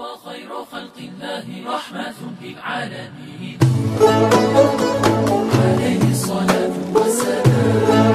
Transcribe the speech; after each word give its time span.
وخير 0.00 0.64
خلق 0.64 0.96
الله 0.98 1.74
رحمة 1.74 2.14
للعالمين 2.42 3.58
عليه 5.60 6.10
الصلاة 6.10 6.76
والسلام 6.94 8.14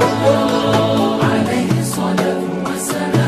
عليه 1.21 1.71
الصلاة 1.79 2.43
والسلام 2.65 3.21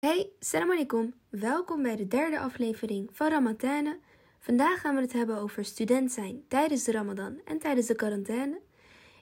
Hey, 0.00 0.30
salam 0.40 0.70
alaikum. 0.70 1.14
Welkom 1.30 1.82
bij 1.82 1.96
de 1.96 2.08
derde 2.08 2.38
aflevering 2.38 3.08
van 3.12 3.28
Ramadane. 3.30 3.98
Vandaag 4.40 4.80
gaan 4.80 4.94
we 4.94 5.00
het 5.00 5.12
hebben 5.12 5.36
over 5.36 5.64
student 5.64 6.12
zijn 6.12 6.44
tijdens 6.48 6.84
de 6.84 6.92
Ramadan 6.92 7.40
en 7.44 7.58
tijdens 7.58 7.86
de 7.86 7.94
quarantaine. 7.94 8.60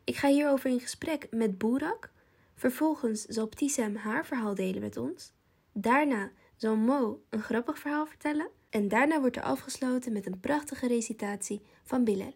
Ik 0.05 0.17
ga 0.17 0.29
hierover 0.29 0.71
in 0.71 0.81
gesprek 0.81 1.27
met 1.31 1.59
Boerak. 1.59 2.11
Vervolgens 2.55 3.23
zal 3.23 3.49
Ptisam 3.49 3.97
haar 3.97 4.27
verhaal 4.27 4.55
delen 4.55 4.81
met 4.81 4.97
ons. 4.97 5.33
Daarna 5.73 6.31
zal 6.58 6.76
Mo 6.76 7.24
een 7.30 7.42
grappig 7.42 7.80
verhaal 7.80 8.06
vertellen. 8.06 8.50
En 8.70 8.88
daarna 8.88 9.20
wordt 9.20 9.36
er 9.36 9.44
afgesloten 9.44 10.14
met 10.14 10.26
een 10.26 10.40
prachtige 10.40 10.88
recitatie 10.88 11.62
van 11.84 12.04
Bilal. 12.04 12.36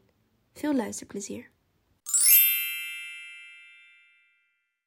Veel 0.54 0.76
luisterplezier. 0.76 1.50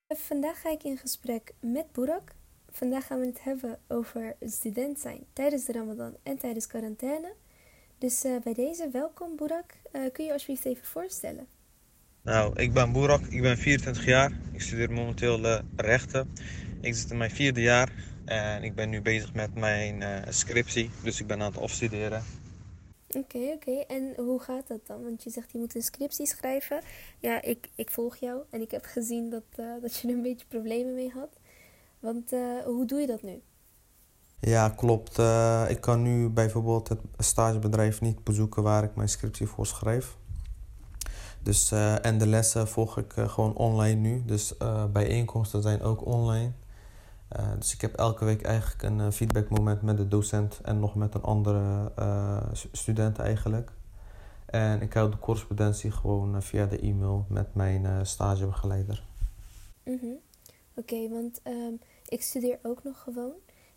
Vandaag 0.09 0.61
ga 0.61 0.71
ik 0.71 0.83
in 0.83 0.99
gesprek 0.99 1.53
met 1.61 1.93
Boerak. 1.93 2.33
Vandaag 2.71 3.07
gaan 3.07 3.21
we 3.21 3.27
het 3.27 3.45
hebben 3.45 3.79
over 3.89 4.37
student 4.41 5.01
zijn 5.01 5.27
tijdens 5.33 5.65
de 5.65 5.73
Ramadan 5.73 6.17
en 6.23 6.39
tijdens 6.39 6.67
quarantaine. 6.67 7.35
Dus 7.99 8.25
eh, 8.25 8.33
bij 8.45 8.55
deze, 8.55 8.89
welkom 8.93 9.37
Boerak. 9.37 9.73
Eh, 9.93 10.03
kun 10.13 10.25
je 10.25 10.33
alsjeblieft 10.33 10.65
even 10.65 10.87
voorstellen? 10.87 11.47
Nou, 12.23 12.61
ik 12.61 12.73
ben 12.73 12.93
Boerak, 12.93 13.27
ik 13.27 13.43
ben 13.43 13.59
24 13.59 14.05
jaar. 14.05 14.33
Ik 14.53 14.61
studeer 14.61 14.93
momenteel 14.93 15.45
eh, 15.45 15.61
rechten. 15.77 16.33
Ik 16.81 16.95
zit 16.95 17.11
in 17.11 17.17
mijn 17.17 17.31
vierde 17.31 17.61
jaar 17.61 17.93
en 18.25 18.63
ik 18.63 18.75
ben 18.75 18.91
nu 18.91 19.03
bezig 19.03 19.35
met 19.35 19.55
mijn 19.55 20.03
eh, 20.03 20.33
scriptie. 20.33 20.91
Dus 21.03 21.21
ik 21.21 21.27
ben 21.27 21.41
aan 21.43 21.53
het 21.53 21.61
afstuderen. 21.61 22.23
Oké, 23.09 23.39
oké. 23.39 23.71
En 23.71 24.13
hoe 24.17 24.41
gaat 24.41 24.69
dat 24.69 24.87
dan? 24.87 25.03
Want 25.03 25.23
je 25.23 25.31
zegt 25.31 25.53
je 25.53 25.59
moet 25.59 25.75
een 25.75 25.83
scriptie 25.83 26.27
schrijven. 26.27 26.81
Ja, 27.19 27.43
ik, 27.43 27.69
ik 27.75 27.91
volg 27.91 28.17
jou 28.17 28.43
en 28.51 28.61
ik 28.61 28.71
heb 28.71 28.85
gezien 28.85 29.31
dat, 29.31 29.45
eh, 29.57 29.67
dat 29.83 29.97
je 29.97 30.09
er 30.09 30.15
een 30.15 30.23
beetje 30.23 30.47
problemen 30.49 30.95
mee 30.95 31.11
had. 31.11 31.39
Want 31.99 32.33
eh, 32.33 32.41
hoe 32.65 32.87
doe 32.87 33.01
je 33.01 33.07
dat 33.07 33.23
nu? 33.23 33.43
Ja, 34.45 34.69
klopt. 34.69 35.19
Eh, 35.19 35.65
ik 35.69 35.81
kan 35.81 36.03
nu 36.03 36.29
bijvoorbeeld 36.29 36.89
het 36.89 37.01
stagebedrijf 37.19 38.01
niet 38.01 38.25
bezoeken 38.25 38.63
waar 38.63 38.85
ik 38.85 38.95
mijn 38.95 39.09
scriptie 39.09 39.47
voor 39.47 39.67
schrijf. 39.67 40.17
Dus, 41.43 41.73
eh, 41.73 42.05
en 42.05 42.19
de 42.19 42.27
lessen 42.27 42.69
volg 42.69 42.99
ik 42.99 43.13
gewoon 43.17 43.57
online 43.57 44.01
nu. 44.01 44.23
Dus 44.27 44.57
eh, 44.57 44.85
bijeenkomsten 44.85 45.63
zijn 45.63 45.83
ook 45.83 46.07
online. 46.07 46.53
Eh, 47.29 47.53
dus 47.59 47.75
ik 47.75 47.81
heb 47.81 47.95
elke 47.95 48.25
week 48.25 48.43
eigenlijk 48.43 48.83
een 48.83 49.01
eh, 49.01 49.11
feedbackmoment 49.11 49.83
met 49.83 49.97
de 49.97 50.09
docent 50.09 50.61
en 50.63 50.81
nog 50.81 50.95
met 50.95 51.15
een 51.15 51.23
andere 51.23 51.93
eh, 51.97 52.43
stu- 52.53 52.69
student 52.73 53.19
eigenlijk. 53.19 53.71
En 54.47 54.81
ik 54.83 54.93
hou 54.93 55.11
de 55.11 55.19
correspondentie 55.19 55.91
gewoon 55.91 56.43
via 56.43 56.67
de 56.67 56.79
e-mail 56.81 57.25
met 57.29 57.55
mijn 57.55 58.07
stagebegeleider. 58.07 59.05
Mhm. 59.85 60.13
Oké, 60.75 61.09
want 61.09 61.41
ehm, 61.43 61.73
ik 62.09 62.23
studeer 62.23 62.59
ook 62.63 62.85
nog 62.85 63.01
gewoon. 63.03 63.33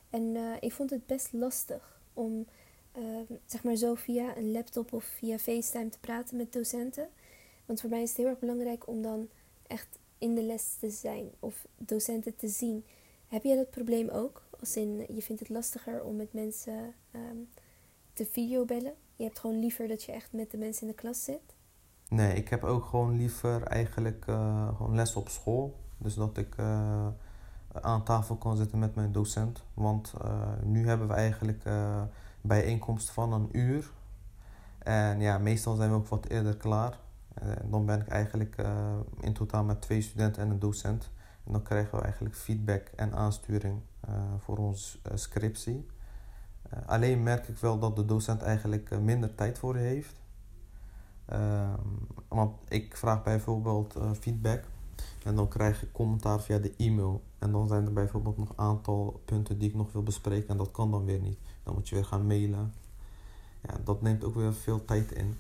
En 0.09 0.35
ik 0.59 0.73
vond 0.73 0.89
het 0.89 1.05
best 1.05 1.33
lastig 1.33 1.99
om 2.13 2.45
ehm, 2.91 3.33
zeg 3.45 3.63
maar 3.63 3.75
zo 3.75 3.95
via 3.95 4.37
een 4.37 4.51
laptop 4.51 4.93
of 4.93 5.03
via 5.03 5.37
FaceTime 5.37 5.89
te 5.89 5.99
praten 5.99 6.37
met 6.37 6.53
docenten. 6.53 7.07
Want 7.65 7.81
voor 7.81 7.89
mij 7.89 8.01
is 8.01 8.09
het 8.09 8.17
heel 8.17 8.27
erg 8.27 8.39
belangrijk 8.39 8.87
om 8.87 9.01
dan 9.01 9.27
echt 9.67 9.87
in 10.17 10.35
de 10.35 10.43
les 10.43 10.75
te 10.79 10.89
zijn 10.89 11.29
of 11.39 11.65
docenten 11.77 12.35
te 12.35 12.47
zien. 12.47 12.85
Heb 13.28 13.44
jij 13.44 13.56
dat 13.56 13.70
probleem 13.70 14.09
ook? 14.09 14.44
Als 14.59 14.78
in, 14.78 15.06
je 15.16 15.22
vindt 15.22 15.42
het 15.42 15.50
lastiger 15.50 16.03
om 16.03 16.16
met 16.16 16.33
mensen 16.33 16.94
ehm, 17.11 17.38
te 18.14 18.25
videobellen? 18.25 18.94
Je 19.16 19.23
hebt 19.23 19.39
gewoon 19.39 19.59
liever 19.59 19.88
dat 19.88 20.03
je 20.03 20.11
echt 20.11 20.33
met 20.33 20.52
de 20.52 20.58
mensen 20.58 20.81
in 20.81 20.88
de 20.88 21.02
klas 21.02 21.23
zit? 21.23 21.55
Nee, 22.09 22.36
ik 22.36 22.48
heb 22.48 22.64
ook 22.64 22.86
gewoon 22.86 23.17
liever 23.17 23.64
eigenlijk 23.64 24.27
eh, 24.27 24.67
gewoon 24.77 24.95
les 24.95 25.16
op 25.16 25.30
school. 25.30 25.76
Dus 25.98 26.16
dat 26.16 26.37
ik 26.37 26.58
eh, 26.58 27.08
aan 27.71 28.04
tafel 28.04 28.36
kan 28.36 28.58
zitten 28.58 28.80
met 28.80 28.95
mijn 28.95 29.11
docent. 29.11 29.64
Want 29.73 30.14
eh, 30.21 30.52
nu 30.64 30.87
hebben 30.87 31.08
we 31.08 31.14
eigenlijk 31.14 31.64
bijeenkomst 32.42 33.10
van 33.10 33.33
een 33.33 33.49
uur. 33.52 33.92
En 34.80 35.20
ja, 35.20 35.37
meestal 35.37 35.76
zijn 35.76 35.89
we 35.89 35.95
ook 35.95 36.08
wat 36.08 36.27
eerder 36.27 36.58
klaar. 36.58 36.99
Eh, 37.33 37.48
dan 37.66 37.86
ben 37.86 38.02
ik 38.02 38.08
eigenlijk 38.08 38.55
in 39.20 39.33
totaal 39.33 39.64
met 39.64 39.82
twee 39.82 40.02
studenten 40.02 40.43
en 40.43 40.49
een 40.49 40.60
docent. 40.60 41.10
Dan 41.52 41.63
krijgen 41.63 41.97
we 41.97 42.03
eigenlijk 42.03 42.35
feedback 42.35 42.87
en 42.95 43.13
aansturing 43.13 43.81
eh, 43.99 44.33
voor 44.37 44.58
onze 44.58 44.97
eh, 45.03 45.15
scriptie. 45.15 45.85
Eh, 46.69 46.87
alleen 46.87 47.23
merk 47.23 47.47
ik 47.47 47.58
wel 47.58 47.80
dat 47.80 47.95
de 47.95 48.05
docent 48.05 48.41
eigenlijk 48.41 48.99
minder 48.99 49.35
tijd 49.35 49.57
voor 49.57 49.75
heeft. 49.75 50.15
Ehm, 51.25 51.86
want 52.27 52.55
ik 52.67 52.97
vraag 52.97 53.23
bijvoorbeeld 53.23 53.95
feedback 54.19 54.63
en 55.23 55.36
dan 55.36 55.47
krijg 55.47 55.83
ik 55.83 55.91
commentaar 55.91 56.41
via 56.41 56.59
de 56.59 56.73
e-mail. 56.77 57.23
En 57.39 57.52
dan 57.52 57.67
zijn 57.67 57.86
er 57.86 57.93
bijvoorbeeld 57.93 58.37
nog 58.37 58.49
een 58.49 58.57
aantal 58.57 59.21
punten 59.25 59.57
die 59.57 59.69
ik 59.69 59.75
nog 59.75 59.91
wil 59.91 60.03
bespreken 60.03 60.49
en 60.49 60.57
dat 60.57 60.71
kan 60.71 60.91
dan 60.91 61.05
weer 61.05 61.19
niet. 61.19 61.39
Dan 61.63 61.73
moet 61.73 61.89
je 61.89 61.95
weer 61.95 62.05
gaan 62.05 62.27
mailen. 62.27 62.73
Ja, 63.61 63.77
dat 63.83 64.02
neemt 64.02 64.23
ook 64.23 64.36
weer 64.36 64.53
veel 64.53 64.86
tijd 64.86 65.11
in. 65.11 65.37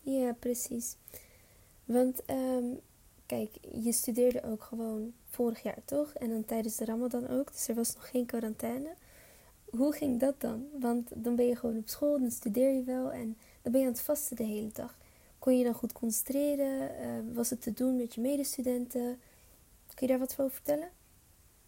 Ja, 0.00 0.32
precies. 0.32 0.96
Want 1.84 2.24
ehm, 2.24 2.64
kijk, 3.30 3.58
je 3.82 3.92
studeerde 3.92 4.44
ook 4.44 4.62
gewoon 4.62 5.12
vorig 5.24 5.62
jaar, 5.62 5.78
toch? 5.84 6.08
En 6.12 6.30
dan 6.30 6.44
tijdens 6.44 6.76
de 6.76 6.84
Ramadan 6.84 7.28
ook, 7.28 7.52
dus 7.52 7.68
er 7.68 7.74
was 7.74 7.94
nog 7.94 8.08
geen 8.10 8.26
quarantaine. 8.26 8.94
Hoe 9.64 9.92
ging 9.92 10.20
dat 10.20 10.40
dan? 10.40 10.64
Want 10.80 11.10
dan 11.14 11.36
ben 11.36 11.46
je 11.46 11.56
gewoon 11.56 11.76
op 11.76 11.88
school, 11.88 12.20
dan 12.20 12.30
studeer 12.30 12.72
je 12.72 12.84
wel 12.84 13.12
en 13.12 13.36
dan 13.62 13.72
ben 13.72 13.80
je 13.80 13.86
aan 13.86 13.92
het 13.92 14.02
vasten 14.02 14.36
de 14.36 14.42
hele 14.42 14.70
dag. 14.72 14.96
Kon 15.38 15.58
je 15.58 15.64
dan 15.64 15.74
goed 15.74 15.92
concentreren? 15.92 16.98
Eh, 16.98 17.08
was 17.34 17.50
het 17.50 17.62
te 17.62 17.72
doen 17.72 17.96
met 17.96 18.14
je 18.14 18.20
medestudenten? 18.20 19.18
Kun 19.94 20.06
je 20.06 20.06
daar 20.06 20.18
wat 20.18 20.36
over 20.38 20.50
vertellen? 20.50 20.88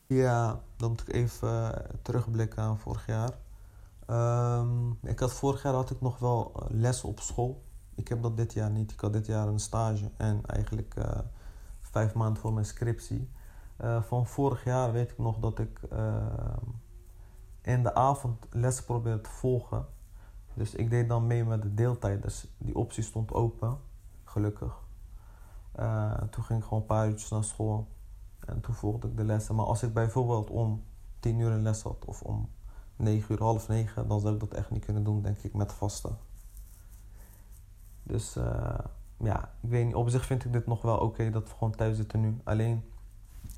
Ja, 0.06 0.60
dan 0.76 0.90
moet 0.90 1.00
ik 1.00 1.14
even 1.14 1.48
eh, 1.48 1.94
terugblikken 2.02 2.62
aan 2.62 2.78
vorig 2.78 3.06
jaar. 3.06 3.38
Ehm, 4.06 4.90
ik 5.02 5.18
had, 5.18 5.32
vorig 5.32 5.62
jaar 5.62 5.74
had 5.74 5.90
ik 5.90 6.00
nog 6.00 6.18
wel 6.18 6.52
eh, 6.56 6.64
les 6.68 7.04
op 7.04 7.20
school. 7.20 7.62
Ik 7.94 8.08
heb 8.08 8.22
dat 8.22 8.36
dit 8.36 8.52
jaar 8.52 8.70
niet. 8.70 8.92
Ik 8.92 9.00
had 9.00 9.12
dit 9.12 9.26
jaar 9.26 9.48
een 9.48 9.60
stage 9.60 10.10
en 10.16 10.40
eigenlijk 10.46 10.94
vijf 11.92 12.14
maanden 12.14 12.42
voor 12.42 12.52
mijn 12.52 12.66
scriptie. 12.66 13.30
Eh, 13.76 14.02
van 14.02 14.26
vorig 14.26 14.64
jaar 14.64 14.92
weet 14.92 15.10
ik 15.10 15.18
nog 15.18 15.38
dat 15.38 15.58
ik 15.58 15.80
ehm, 15.90 16.68
in 17.60 17.82
de 17.82 17.94
avond 17.94 18.46
lessen 18.50 18.84
probeerde 18.84 19.20
te 19.20 19.30
volgen. 19.30 19.86
Dus 20.54 20.74
ik 20.74 20.90
deed 20.90 21.08
dan 21.08 21.26
mee 21.26 21.44
met 21.44 21.62
de 21.62 21.74
deeltijd. 21.74 22.22
Dus 22.22 22.46
die 22.58 22.74
optie 22.74 23.02
stond 23.02 23.32
open, 23.32 23.78
gelukkig. 24.24 24.80
Eh, 25.72 26.22
toen 26.30 26.44
ging 26.44 26.58
ik 26.58 26.64
gewoon 26.64 26.80
een 26.80 26.86
paar 26.86 27.08
uurtjes 27.08 27.30
naar 27.30 27.44
school. 27.44 27.88
En 28.46 28.60
toen 28.60 28.74
volgde 28.74 29.08
ik 29.08 29.16
de 29.16 29.24
lessen. 29.24 29.54
Maar 29.54 29.66
als 29.66 29.82
ik 29.82 29.94
bijvoorbeeld 29.94 30.50
om 30.50 30.84
tien 31.20 31.38
uur 31.38 31.50
een 31.50 31.62
les 31.62 31.82
had 31.82 32.04
of 32.04 32.22
om 32.22 32.50
negen 32.96 33.34
uur, 33.34 33.42
half 33.42 33.68
negen, 33.68 34.08
dan 34.08 34.20
zou 34.20 34.34
ik 34.34 34.40
dat 34.40 34.52
echt 34.54 34.70
niet 34.70 34.84
kunnen 34.84 35.04
doen, 35.04 35.22
denk 35.22 35.38
ik, 35.38 35.54
met 35.54 35.72
vasten. 35.72 36.18
Dus 38.02 38.36
eh, 38.36 38.78
ja, 39.22 39.54
ik 39.62 39.70
weet 39.70 39.84
niet. 39.86 39.94
Op 39.94 40.08
zich 40.08 40.26
vind 40.26 40.44
ik 40.44 40.52
dit 40.52 40.66
nog 40.66 40.82
wel 40.82 40.98
oké 40.98 41.30
dat 41.30 41.48
we 41.48 41.54
gewoon 41.58 41.74
thuis 41.76 41.96
zitten 41.96 42.20
nu. 42.20 42.36
Alleen, 42.44 42.82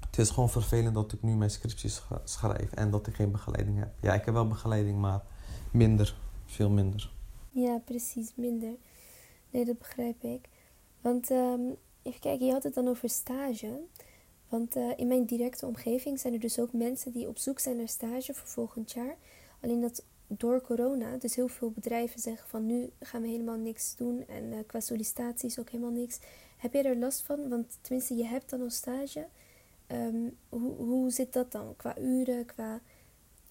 het 0.06 0.18
is 0.18 0.30
gewoon 0.30 0.50
vervelend 0.50 0.94
dat 0.94 1.12
ik 1.12 1.22
nu 1.22 1.36
mijn 1.36 1.50
scripties 1.50 1.94
sch- 1.94 2.12
schrijf 2.24 2.72
en 2.72 2.90
dat 2.90 3.06
ik 3.06 3.14
geen 3.14 3.30
begeleiding 3.30 3.78
heb. 3.78 3.92
Ja, 4.00 4.14
ik 4.14 4.24
heb 4.24 4.34
wel 4.34 4.46
begeleiding, 4.48 4.98
maar 4.98 5.22
minder. 5.70 6.16
Veel 6.46 6.70
minder. 6.70 7.12
Ja, 7.50 7.78
precies, 7.84 8.32
minder. 8.36 8.74
Nee, 9.50 9.64
dat 9.64 9.78
begrijp 9.78 10.22
ik. 10.22 10.48
Want 11.00 11.30
ehm, 11.30 11.60
even 12.02 12.20
kijken, 12.20 12.46
je 12.46 12.52
had 12.52 12.62
het 12.62 12.74
dan 12.74 12.88
over 12.88 13.08
stage. 13.08 13.80
Want 14.48 14.76
eh, 14.76 14.90
in 14.96 15.06
mijn 15.06 15.24
directe 15.26 15.66
omgeving 15.66 16.20
zijn 16.20 16.32
er 16.34 16.40
dus 16.40 16.58
ook 16.60 16.72
mensen 16.72 17.12
die 17.12 17.28
op 17.28 17.38
zoek 17.38 17.58
zijn 17.58 17.76
naar 17.76 17.88
stage 17.88 18.34
voor 18.34 18.48
volgend 18.48 18.92
jaar. 18.92 19.14
Alleen 19.60 19.80
dat 19.80 20.04
door 20.26 20.60
corona, 20.60 21.16
dus 21.16 21.34
heel 21.34 21.48
veel 21.48 21.70
bedrijven 21.70 22.20
zeggen 22.20 22.48
van 22.48 22.66
nu 22.66 22.90
gaan 23.00 23.22
we 23.22 23.28
helemaal 23.28 23.58
niks 23.58 23.96
doen. 23.96 24.24
En 24.28 24.52
eh, 24.52 24.58
qua 24.66 24.80
sollicitaties 24.80 25.58
ook 25.58 25.70
helemaal 25.70 25.92
niks. 25.92 26.18
Heb 26.56 26.72
jij 26.72 26.84
er 26.84 26.98
last 26.98 27.22
van? 27.22 27.48
Want 27.48 27.78
tenminste, 27.80 28.14
je 28.14 28.24
hebt 28.24 28.50
dan 28.50 28.60
al 28.60 28.70
stage. 28.70 29.26
Ehm, 29.86 30.28
hoe, 30.48 30.76
hoe 30.76 31.10
zit 31.10 31.32
dat 31.32 31.52
dan? 31.52 31.74
Qua 31.76 31.98
uren, 31.98 32.46
qua... 32.46 32.80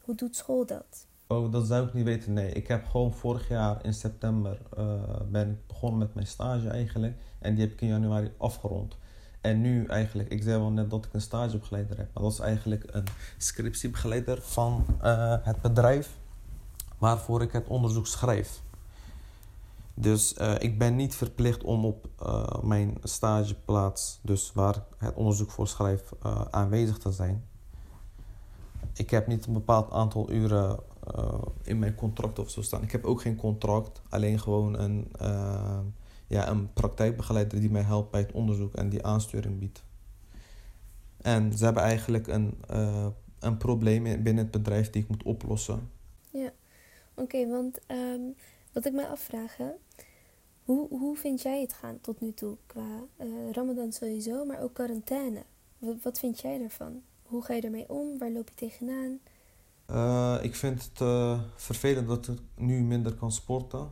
Hoe 0.02 0.16
doet 0.16 0.36
school 0.36 0.66
dat? 0.66 1.08
Oh, 1.28 1.52
dat 1.52 1.68
zou 1.68 1.88
ik 1.88 1.94
niet 1.94 2.06
weten. 2.06 2.34
Nee, 2.34 2.52
ik 2.52 2.68
heb 2.68 2.86
gewoon 2.86 3.14
vorig 3.14 3.48
jaar 3.50 3.86
in 3.86 3.94
september 3.94 4.62
eh, 4.78 5.22
ben 5.32 5.50
ik 5.50 5.68
begonnen 5.68 6.00
met 6.00 6.14
mijn 6.14 6.28
stage 6.28 6.70
eigenlijk. 6.70 7.16
En 7.40 7.56
die 7.56 7.64
heb 7.64 7.74
ik 7.74 7.82
in 7.82 7.88
januari 7.88 8.32
afgerond. 8.38 8.98
En 9.42 9.62
nu 9.62 9.86
eigenlijk, 9.86 10.30
ik 10.30 10.44
zei 10.44 10.60
wel 10.60 10.72
net 10.72 10.90
dat 10.90 11.06
ik 11.06 11.14
een 11.14 11.22
stagebegeleider 11.22 11.98
heb. 11.98 12.10
Maar 12.14 12.24
dat 12.24 12.32
is 12.32 12.40
eigenlijk 12.40 12.84
een 12.92 13.06
scriptiebegeleider 13.38 14.42
van 14.42 14.86
eh, 15.02 15.36
het 15.42 15.62
bedrijf 15.62 16.18
waarvoor 17.04 17.42
ik 17.42 17.52
het 17.52 17.68
onderzoek 17.68 18.08
schrijf. 18.08 18.62
Dus 19.94 20.34
eh, 20.34 20.56
ik 20.60 20.78
ben 20.78 20.96
niet 20.96 21.16
verplicht 21.16 21.64
om 21.64 21.86
op 21.86 22.10
eh, 22.20 22.62
mijn 22.62 22.98
stageplaats, 23.04 24.20
dus 24.22 24.52
waar 24.54 24.84
het 24.98 25.16
onderzoek 25.16 25.52
voor 25.52 25.68
schrijf, 25.68 26.14
eh, 26.22 26.42
aanwezig 26.52 26.98
te 26.98 27.12
zijn. 27.12 27.46
Ik 28.94 29.10
heb 29.10 29.28
niet 29.28 29.46
een 29.46 29.54
bepaald 29.54 29.92
aantal 29.92 30.32
uren 30.32 30.80
in 31.64 31.80
mijn 31.80 31.96
contract 31.96 32.40
of 32.40 32.50
zo 32.50 32.62
staan. 32.62 32.84
Ik 32.84 32.92
heb 32.92 33.06
ook 33.06 33.22
geen 33.22 33.36
contract, 33.36 34.02
alleen 34.10 34.40
gewoon 34.40 34.80
een, 34.80 35.12
ja, 36.28 36.50
een 36.50 36.74
praktijkbegeleider 36.74 37.60
die 37.60 37.72
mij 37.72 37.82
helpt 37.82 38.12
bij 38.12 38.22
het 38.22 38.32
onderzoek 38.32 38.74
en 38.74 38.90
die 38.90 39.06
aansturing 39.06 39.60
biedt. 39.60 39.84
En 41.22 41.58
ze 41.58 41.64
hebben 41.64 41.84
eigenlijk 41.84 42.28
een, 42.28 42.58
een 43.40 43.58
probleem 43.58 44.06
in- 44.06 44.24
binnen 44.24 44.44
het 44.44 44.52
bedrijf 44.52 44.90
die 44.90 45.02
ik 45.02 45.10
moet 45.10 45.24
oplossen. 45.24 45.90
Oké, 47.16 47.48
want 47.48 47.80
ehm, 47.86 48.22
wat 48.72 48.86
ik 48.86 48.94
me 48.94 49.08
afvraag, 49.08 49.58
hoe, 50.64 50.88
hoe 50.90 51.16
vind 51.18 51.42
jij 51.42 51.62
het 51.62 51.74
gaan 51.74 52.02
tot 52.02 52.22
nu 52.22 52.34
toe 52.34 52.58
qua 52.66 53.04
eh, 53.18 53.28
Ramadan 53.52 53.92
sowieso, 53.92 54.46
maar 54.46 54.62
ook 54.62 54.74
quarantaine? 54.74 55.44
Wat, 55.78 55.96
wat 56.02 56.20
vind 56.20 56.40
jij 56.40 56.58
daarvan? 56.58 57.02
Hoe 57.24 57.44
ga 57.44 57.54
je 57.54 57.62
ermee 57.62 57.90
om? 57.90 58.18
Waar 58.18 58.32
loop 58.32 58.50
je 58.50 58.56
tegenaan? 58.56 59.20
Eh, 59.86 60.38
ik 60.42 60.56
vind 60.56 60.84
het 60.84 61.02
eh, 61.02 61.40
vervelend 61.56 62.08
dat 62.08 62.28
ik 62.28 62.40
nu 62.56 62.82
minder 62.82 63.14
kan 63.14 63.32
sporten. 63.32 63.90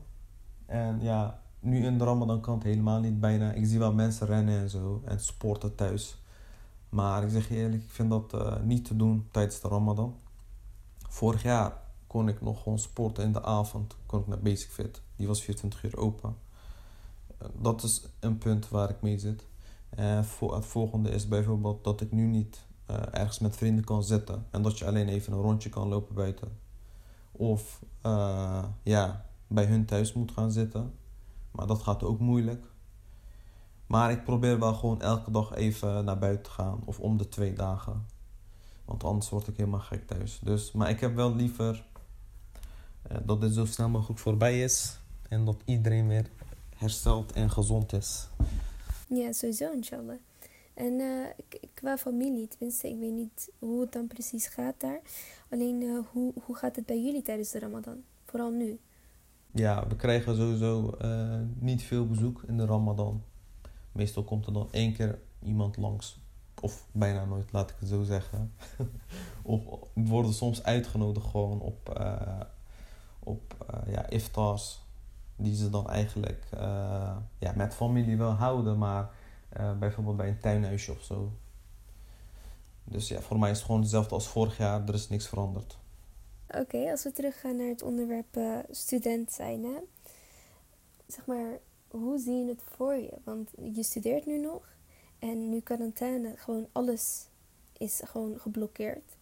En 0.66 1.02
ja, 1.02 1.42
nu 1.60 1.86
in 1.86 1.98
de 1.98 2.04
Ramadan 2.04 2.42
kan 2.42 2.54
het 2.54 2.64
helemaal 2.64 3.00
niet 3.00 3.20
bijna. 3.20 3.52
Ik 3.52 3.66
zie 3.66 3.80
wel 3.80 3.94
mensen 3.94 4.28
rennen 4.28 4.60
en 4.60 4.70
zo 4.70 5.02
en 5.06 5.20
sporten 5.20 5.76
thuis. 5.76 6.18
Maar 6.90 7.24
ik 7.24 7.30
zeg 7.30 7.50
je 7.50 7.56
eerlijk, 7.56 7.84
ik 7.84 7.90
vind 7.90 8.10
dat 8.10 8.64
niet 8.64 8.86
te 8.86 8.96
doen 8.96 9.28
tijdens 9.32 9.62
de 9.62 9.68
Ramadan. 9.68 10.16
Vorig 11.08 11.44
jaar 11.44 11.82
kon 12.12 12.28
ik 12.28 12.42
nog 12.42 12.64
gewoon 12.64 12.80
sporten 12.80 13.24
in 13.24 13.32
de 13.32 13.44
avond. 13.44 13.96
Kon 14.06 14.20
ik 14.20 14.28
naar 14.28 14.40
Basic 14.40 14.70
Fit. 14.70 15.02
Die 15.16 15.28
was 15.28 15.42
24 15.42 15.84
uur 15.84 15.98
open. 15.98 16.38
Eh, 17.38 17.48
dat 17.62 17.84
is 17.84 18.08
een 18.20 18.38
punt 18.38 18.70
waar 18.70 18.90
ik 18.90 19.02
mee 19.02 19.20
zit. 19.20 19.46
En 19.90 20.26
voor, 20.26 20.56
het 20.56 20.66
volgende 20.66 21.10
is 21.10 21.28
bijvoorbeeld 21.28 21.84
dat 21.84 22.02
ik 22.02 22.12
nu 22.12 22.26
niet 22.26 22.66
eh, 22.86 22.96
ergens 23.12 23.40
met 23.40 23.58
vrienden 23.58 23.84
kan 23.84 24.04
zitten. 24.04 24.46
En 24.50 24.62
dat 24.62 24.78
je 24.78 24.86
alleen 24.86 25.08
even 25.08 25.34
een 25.34 25.42
rondje 25.42 25.70
kan 25.70 25.88
lopen 25.88 26.16
buiten. 26.16 26.58
Of 27.32 27.84
eh, 28.02 28.64
ja, 28.84 29.26
bij 29.48 29.66
hun 29.66 29.86
thuis 29.86 30.14
moet 30.14 30.32
gaan 30.32 30.52
zitten. 30.52 30.94
Maar 31.52 31.68
dat 31.68 31.82
gaat 31.82 32.04
ook 32.04 32.20
moeilijk. 32.20 32.66
Maar 33.88 34.12
ik 34.12 34.24
probeer 34.24 34.60
wel 34.60 34.74
gewoon 34.74 35.02
elke 35.02 35.32
dag 35.32 35.56
even 35.56 36.06
naar 36.06 36.20
buiten 36.20 36.44
te 36.44 36.50
gaan. 36.50 36.82
Of 36.86 37.00
om 37.00 37.18
de 37.18 37.30
twee 37.30 37.54
dagen. 37.54 38.06
Want 38.86 39.04
anders 39.04 39.30
word 39.30 39.48
ik 39.48 39.58
helemaal 39.58 39.80
gek 39.80 40.08
thuis. 40.08 40.40
Dus, 40.44 40.72
maar 40.72 40.90
ik 40.90 41.00
heb 41.00 41.16
wel 41.16 41.36
liever 41.36 41.76
eh, 41.76 41.91
dat 43.24 43.42
dit 43.42 43.54
zo 43.54 43.66
snel 43.66 43.90
mogelijk 43.90 44.20
voorbij 44.20 44.64
is. 44.64 45.00
En 45.30 45.46
dat 45.46 45.62
iedereen 45.66 46.08
weer 46.08 46.30
hersteld 46.78 47.32
en 47.32 47.50
gezond 47.50 47.94
is. 47.94 48.28
Ja, 49.08 49.32
sowieso, 49.32 49.72
inshallah. 49.72 50.18
En 50.74 51.00
eh, 51.00 51.60
qua 51.74 51.98
familie, 51.98 52.48
tenminste, 52.48 52.90
ik 52.90 53.00
weet 53.00 53.14
niet 53.14 53.50
hoe 53.60 53.82
het 53.82 53.92
dan 53.92 54.08
precies 54.08 54.48
gaat 54.48 54.76
daar. 54.78 55.00
Alleen, 55.50 55.82
eh, 55.82 56.12
hoe, 56.12 56.34
hoe 56.46 56.56
gaat 56.56 56.76
het 56.76 56.86
bij 56.86 57.02
jullie 57.02 57.22
tijdens 57.22 57.52
de 57.52 57.60
Ramadan? 57.60 58.04
Vooral 58.26 58.52
nu. 58.52 58.80
Ja, 59.54 59.88
we 59.88 59.96
krijgen 59.96 60.36
sowieso 60.36 60.90
eh, 60.90 61.40
niet 61.60 61.84
veel 61.84 62.08
bezoek 62.08 62.44
in 62.48 62.58
de 62.58 62.66
Ramadan. 62.66 63.24
Meestal 63.92 64.24
komt 64.24 64.46
er 64.46 64.54
dan 64.54 64.68
één 64.72 64.94
keer 64.94 65.20
iemand 65.44 65.78
langs. 65.78 66.20
Of 66.62 66.88
bijna 66.92 67.26
nooit, 67.26 67.52
laat 67.52 67.70
ik 67.70 67.76
het 67.80 67.90
zo 67.90 68.04
zeggen. 68.04 68.54
of 69.44 69.62
we 69.94 70.08
worden 70.08 70.34
soms 70.34 70.64
uitgenodigd 70.64 71.26
gewoon 71.28 71.60
op, 71.60 71.90
eh, 71.90 72.40
op 73.24 73.56
eh, 73.68 73.94
ja, 73.94 74.10
iftars. 74.10 74.80
Die 75.36 75.56
ze 75.56 75.70
dan 75.70 75.90
eigenlijk 75.90 76.46
eh, 76.52 77.18
ja, 77.38 77.54
met 77.56 77.74
familie 77.74 78.18
wel 78.18 78.32
houden, 78.32 78.78
maar 78.78 79.10
eh, 79.50 79.78
bijvoorbeeld 79.78 80.18
bij 80.18 80.28
een 80.28 80.40
tuinhuisje 80.40 80.92
of 80.92 81.02
zo. 81.02 81.32
Dus 82.84 83.08
ja, 83.08 83.22
voor 83.22 83.40
mij 83.40 83.52
is 83.52 83.58
het 83.58 83.66
gewoon 83.66 83.82
hetzelfde 83.82 84.14
als 84.14 84.28
vorig 84.28 84.58
jaar. 84.58 84.88
Er 84.88 84.94
is 84.94 85.10
niks 85.10 85.28
veranderd. 85.28 85.78
Oké, 86.48 86.92
als 86.92 87.04
we 87.04 87.12
teruggaan 87.12 87.56
naar 87.56 87.68
het 87.68 87.82
onderwerp 87.82 88.40
student 88.70 89.32
zijn, 89.32 89.64
hè? 89.64 89.80
zeg 91.12 91.26
maar, 91.26 91.60
hoe 91.88 92.20
zie 92.20 92.34
je 92.34 92.48
het 92.48 92.64
voor 92.76 92.94
je? 92.94 93.14
Want 93.24 93.50
je 93.74 93.84
studeert 93.84 94.26
nu 94.26 94.38
nog 94.38 94.70
en 95.20 95.50
nu 95.50 95.60
quarantaine, 95.60 96.34
gewoon 96.38 96.68
alles 96.72 97.26
is 97.78 98.02
gewoon 98.06 98.40
geblokkeerd. 98.40 99.16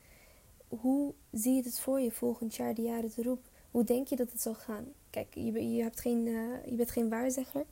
Hoe 0.68 1.14
zie 1.32 1.56
je 1.56 1.64
het 1.64 1.80
voor 1.80 2.00
je 2.00 2.12
volgend 2.12 2.56
jaar, 2.56 2.74
de 2.74 2.82
jaren 2.82 3.12
erop? 3.16 3.49
Hoe 3.72 3.84
denk 3.84 4.08
je 4.08 4.16
dat 4.16 4.32
het 4.32 4.42
zal 4.42 4.54
gaan? 4.54 4.86
Kijk, 5.10 5.34
je, 5.34 5.74
je, 5.74 5.82
hebt 5.82 6.00
geen, 6.00 6.28
eh, 6.28 6.70
je 6.70 6.76
bent 6.76 6.92
geen 6.92 7.10
waarzegger, 7.10 7.66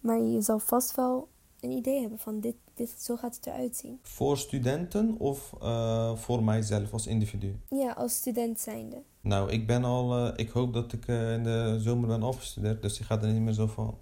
maar 0.00 0.20
je 0.20 0.40
zal 0.40 0.58
vast 0.58 0.94
wel 0.94 1.28
een 1.60 1.70
idee 1.70 2.00
hebben 2.00 2.18
van 2.18 2.40
dit, 2.40 2.54
dit, 2.74 2.90
zo 2.98 3.16
gaat 3.16 3.36
het 3.36 3.46
eruit 3.46 3.76
zien. 3.76 3.98
Voor 4.02 4.38
studenten 4.38 5.16
of 5.18 5.54
eh, 5.60 6.16
voor 6.16 6.44
mijzelf 6.44 6.92
als 6.92 7.06
individu? 7.06 7.56
Ja, 7.68 7.92
als 7.92 8.14
student 8.14 8.60
zijnde. 8.60 9.02
Nou, 9.20 9.50
ik 9.50 9.66
ben 9.66 9.84
al, 9.84 10.16
eh, 10.16 10.32
ik 10.36 10.48
hoop 10.48 10.72
dat 10.72 10.92
ik 10.92 11.06
in 11.06 11.42
de 11.42 11.76
zomer 11.80 12.08
ben 12.08 12.22
afgestudeerd, 12.22 12.82
dus 12.82 13.00
ik 13.00 13.06
ga 13.06 13.20
er 13.20 13.32
niet 13.32 13.42
meer 13.42 13.52
zo 13.52 13.66
van, 13.66 13.98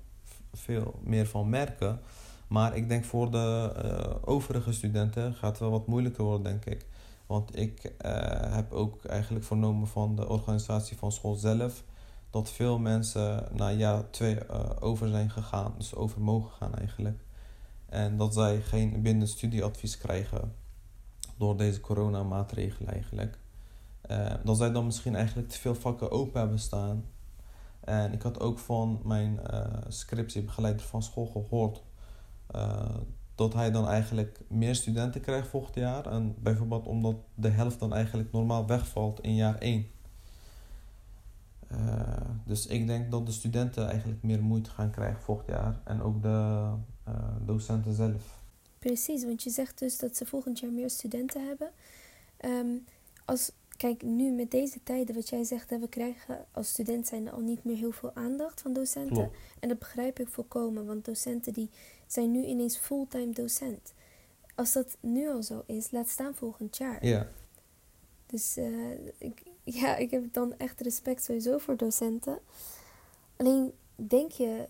veel 0.53 0.95
meer 1.03 1.27
van 1.27 1.49
merken. 1.49 2.01
Maar 2.49 2.77
ik 2.77 2.89
denk 2.89 3.05
voor 3.05 3.31
de 3.31 3.73
overige 4.25 4.73
studenten 4.73 5.35
gaat 5.35 5.51
het 5.51 5.61
wel 5.61 5.71
wat 5.71 5.87
moeilijker 5.87 6.25
worden, 6.25 6.43
denk 6.43 6.65
ik. 6.65 6.87
Want 7.29 7.59
ik 7.59 7.85
eh, 7.85 8.55
heb 8.55 8.73
ook 8.73 9.05
eigenlijk 9.05 9.45
vernomen 9.45 9.89
van 9.89 10.17
de 10.17 10.29
organisatie 10.29 10.97
van 10.97 11.13
school 11.13 11.35
zelf 11.35 11.85
dat 12.31 12.51
veel 12.51 12.79
mensen 12.79 13.49
na 13.53 13.71
jaar 13.71 14.11
twee 14.11 14.39
eh, 14.39 14.71
over 14.81 15.09
zijn 15.09 15.31
gegaan, 15.31 15.75
dus 15.77 15.95
over 15.95 16.21
mogen 16.21 16.51
gaan 16.51 16.75
eigenlijk. 16.75 17.25
En 17.87 18.17
dat 18.17 18.35
zij 18.35 18.61
geen 18.61 19.03
bindend 19.03 19.31
studieadvies 19.31 19.99
krijgen 19.99 20.55
door 21.37 21.57
deze 21.57 21.81
coronamaatregelen 21.81 22.93
eigenlijk. 22.93 23.39
Eh, 24.01 24.35
dat 24.45 24.57
zij 24.57 24.71
dan 24.71 24.85
misschien 24.85 25.15
eigenlijk 25.15 25.49
te 25.49 25.59
veel 25.59 25.75
vakken 25.75 26.11
open 26.11 26.41
hebben 26.41 26.59
staan. 26.59 27.05
En 27.81 28.13
ik 28.13 28.23
had 28.23 28.41
ook 28.41 28.59
van 28.59 29.01
mijn 29.05 29.41
scriptiebegeleider 29.89 30.87
van 30.87 31.03
school 31.03 31.27
gehoord 31.27 31.83
eh, 32.49 32.97
dat 33.38 33.55
hij 33.55 33.70
dan 33.70 33.88
eigenlijk 33.88 34.40
meer 34.49 34.75
studenten 34.75 35.20
krijgt 35.20 35.49
volgend 35.49 35.75
jaar. 35.75 36.06
En 36.06 36.35
bijvoorbeeld 36.38 36.87
omdat 36.87 37.17
de 37.35 37.49
helft 37.49 37.79
dan 37.79 37.94
eigenlijk 37.94 38.32
normaal 38.32 38.67
wegvalt 38.67 39.20
in 39.20 39.35
jaar 39.35 39.58
1. 39.58 39.87
Eh, 41.69 41.79
dus 42.44 42.67
ik 42.67 42.87
denk 42.87 43.11
dat 43.11 43.26
de 43.26 43.32
studenten 43.32 43.88
eigenlijk 43.88 44.23
meer 44.23 44.43
moeite 44.43 44.70
gaan 44.70 44.90
krijgen 44.90 45.23
volgend 45.23 45.49
jaar. 45.49 45.81
En 45.85 46.02
ook 46.02 46.23
de 46.23 46.69
eh, 47.05 47.14
docenten 47.44 47.94
zelf. 47.94 48.43
Precies, 48.79 49.25
want 49.25 49.43
je 49.43 49.50
zegt 49.50 49.79
dus 49.79 49.99
dat 49.99 50.17
ze 50.17 50.26
volgend 50.26 50.58
jaar 50.58 50.73
meer 50.73 50.90
studenten 50.90 51.46
hebben. 51.46 51.70
Ehm, 52.37 52.76
als, 53.25 53.52
kijk, 53.79 54.03
nu 54.03 54.31
met 54.31 54.51
deze 54.51 54.83
tijden, 54.83 55.15
wat 55.15 55.29
jij 55.29 55.45
zegt, 55.45 55.71
hè, 55.71 55.79
we 55.79 55.89
krijgen 55.89 56.47
als 56.52 56.69
student 56.69 57.07
zijn 57.07 57.31
al 57.31 57.41
niet 57.41 57.64
meer 57.64 57.76
heel 57.76 57.93
veel 57.93 58.14
aandacht 58.14 58.61
van 58.61 58.73
docenten. 58.73 59.17
Klopt. 59.17 59.37
En 59.61 59.69
dat 59.69 59.79
begrijp 59.79 60.19
ik 60.19 60.29
volkomen, 60.29 60.87
want 60.87 61.05
docenten 61.05 61.52
die 61.52 61.71
zijn 62.07 62.31
nu 62.31 62.45
ineens 62.45 62.76
fulltime 62.76 63.33
docent. 63.33 63.93
Als 64.55 64.73
dat 64.73 64.97
nu 65.00 65.29
al 65.29 65.43
zo 65.43 65.62
is, 65.67 65.91
laat 65.91 66.09
staan 66.09 66.35
volgend 66.35 66.76
jaar. 66.76 67.07
Ja. 67.07 67.29
Dus 68.26 68.57
eh, 68.57 69.07
ik, 69.19 69.43
ja, 69.81 69.97
ik 69.97 70.11
heb 70.11 70.33
dan 70.33 70.55
echt 70.57 70.81
respect 70.81 71.25
sowieso 71.25 71.59
voor 71.59 71.76
docenten. 71.76 72.38
Alleen 73.37 73.73
denk 73.95 74.31
je 74.31 74.69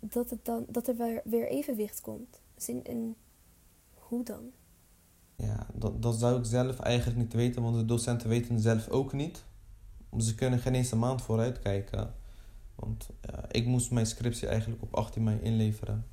dat, 0.00 0.30
het 0.30 0.44
dan, 0.44 0.66
dat 0.68 0.88
er 0.88 0.96
weer, 0.96 1.20
weer 1.24 1.48
evenwicht 1.48 2.00
komt? 2.00 2.40
Dus 2.54 2.68
in, 2.68 2.84
in, 2.84 3.16
hoe 3.94 4.22
dan? 4.22 4.52
Ja, 5.36 5.66
dat, 5.74 6.02
dat 6.02 6.14
zou 6.14 6.38
ik 6.38 6.44
zelf 6.44 6.78
eigenlijk 6.78 7.18
niet 7.18 7.32
weten, 7.32 7.62
want 7.62 7.76
de 7.76 7.84
docenten 7.84 8.28
weten 8.28 8.60
zelf 8.60 8.88
ook 8.88 9.12
niet. 9.12 9.44
Ze 10.18 10.34
kunnen 10.34 10.58
geen 10.58 10.74
eens 10.74 10.90
een 10.90 10.98
maand 10.98 11.22
vooruit 11.22 11.58
kijken. 11.58 12.14
Want 12.74 13.08
ik 13.50 13.66
moest 13.66 13.90
mijn 13.90 14.06
scriptie 14.06 14.48
eigenlijk 14.48 14.82
op 14.82 14.94
18 14.94 15.22
mei 15.22 15.40
inleveren. 15.40 16.06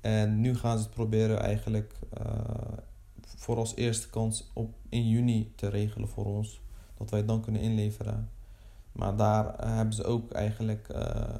En 0.00 0.40
nu 0.40 0.56
gaan 0.56 0.78
ze 0.78 0.84
het 0.84 0.94
proberen 0.94 1.40
eigenlijk 1.40 1.94
eh, 2.12 2.34
voor 3.36 3.56
als 3.56 3.74
eerste 3.74 4.10
kans 4.10 4.50
op 4.52 4.74
in 4.88 5.08
juni 5.08 5.52
te 5.56 5.68
regelen 5.68 6.08
voor 6.08 6.24
ons. 6.24 6.60
Dat 6.96 7.10
wij 7.10 7.18
het 7.18 7.28
dan 7.28 7.40
kunnen 7.40 7.60
inleveren. 7.60 8.30
Maar 8.92 9.16
daar 9.16 9.54
eh, 9.54 9.74
hebben 9.74 9.94
ze 9.94 10.04
ook 10.04 10.32
eigenlijk 10.32 10.88
eh, 10.88 11.38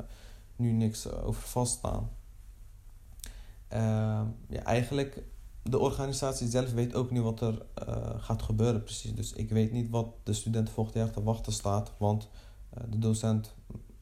nu 0.57 0.71
niks 0.71 1.11
over 1.11 1.43
vaststaan. 1.43 2.11
Eh, 3.69 4.23
ja, 4.49 4.63
eigenlijk 4.65 5.23
de 5.63 5.79
organisatie 5.79 6.49
zelf 6.49 6.73
weet 6.73 6.95
ook 6.95 7.11
niet 7.11 7.23
wat 7.23 7.41
er 7.41 7.63
eh, 7.75 8.11
gaat 8.17 8.43
gebeuren 8.43 8.83
precies. 8.83 9.15
Dus 9.15 9.33
ik 9.33 9.51
weet 9.51 9.73
niet 9.73 9.91
wat 9.91 10.15
de 10.23 10.33
studenten 10.33 10.75
volgend 10.75 10.97
jaar 10.97 11.11
te 11.11 11.23
wachten 11.23 11.53
staat. 11.53 11.93
Want 11.99 12.29
eh, 12.71 12.85
de 12.89 12.99
docent 12.99 13.55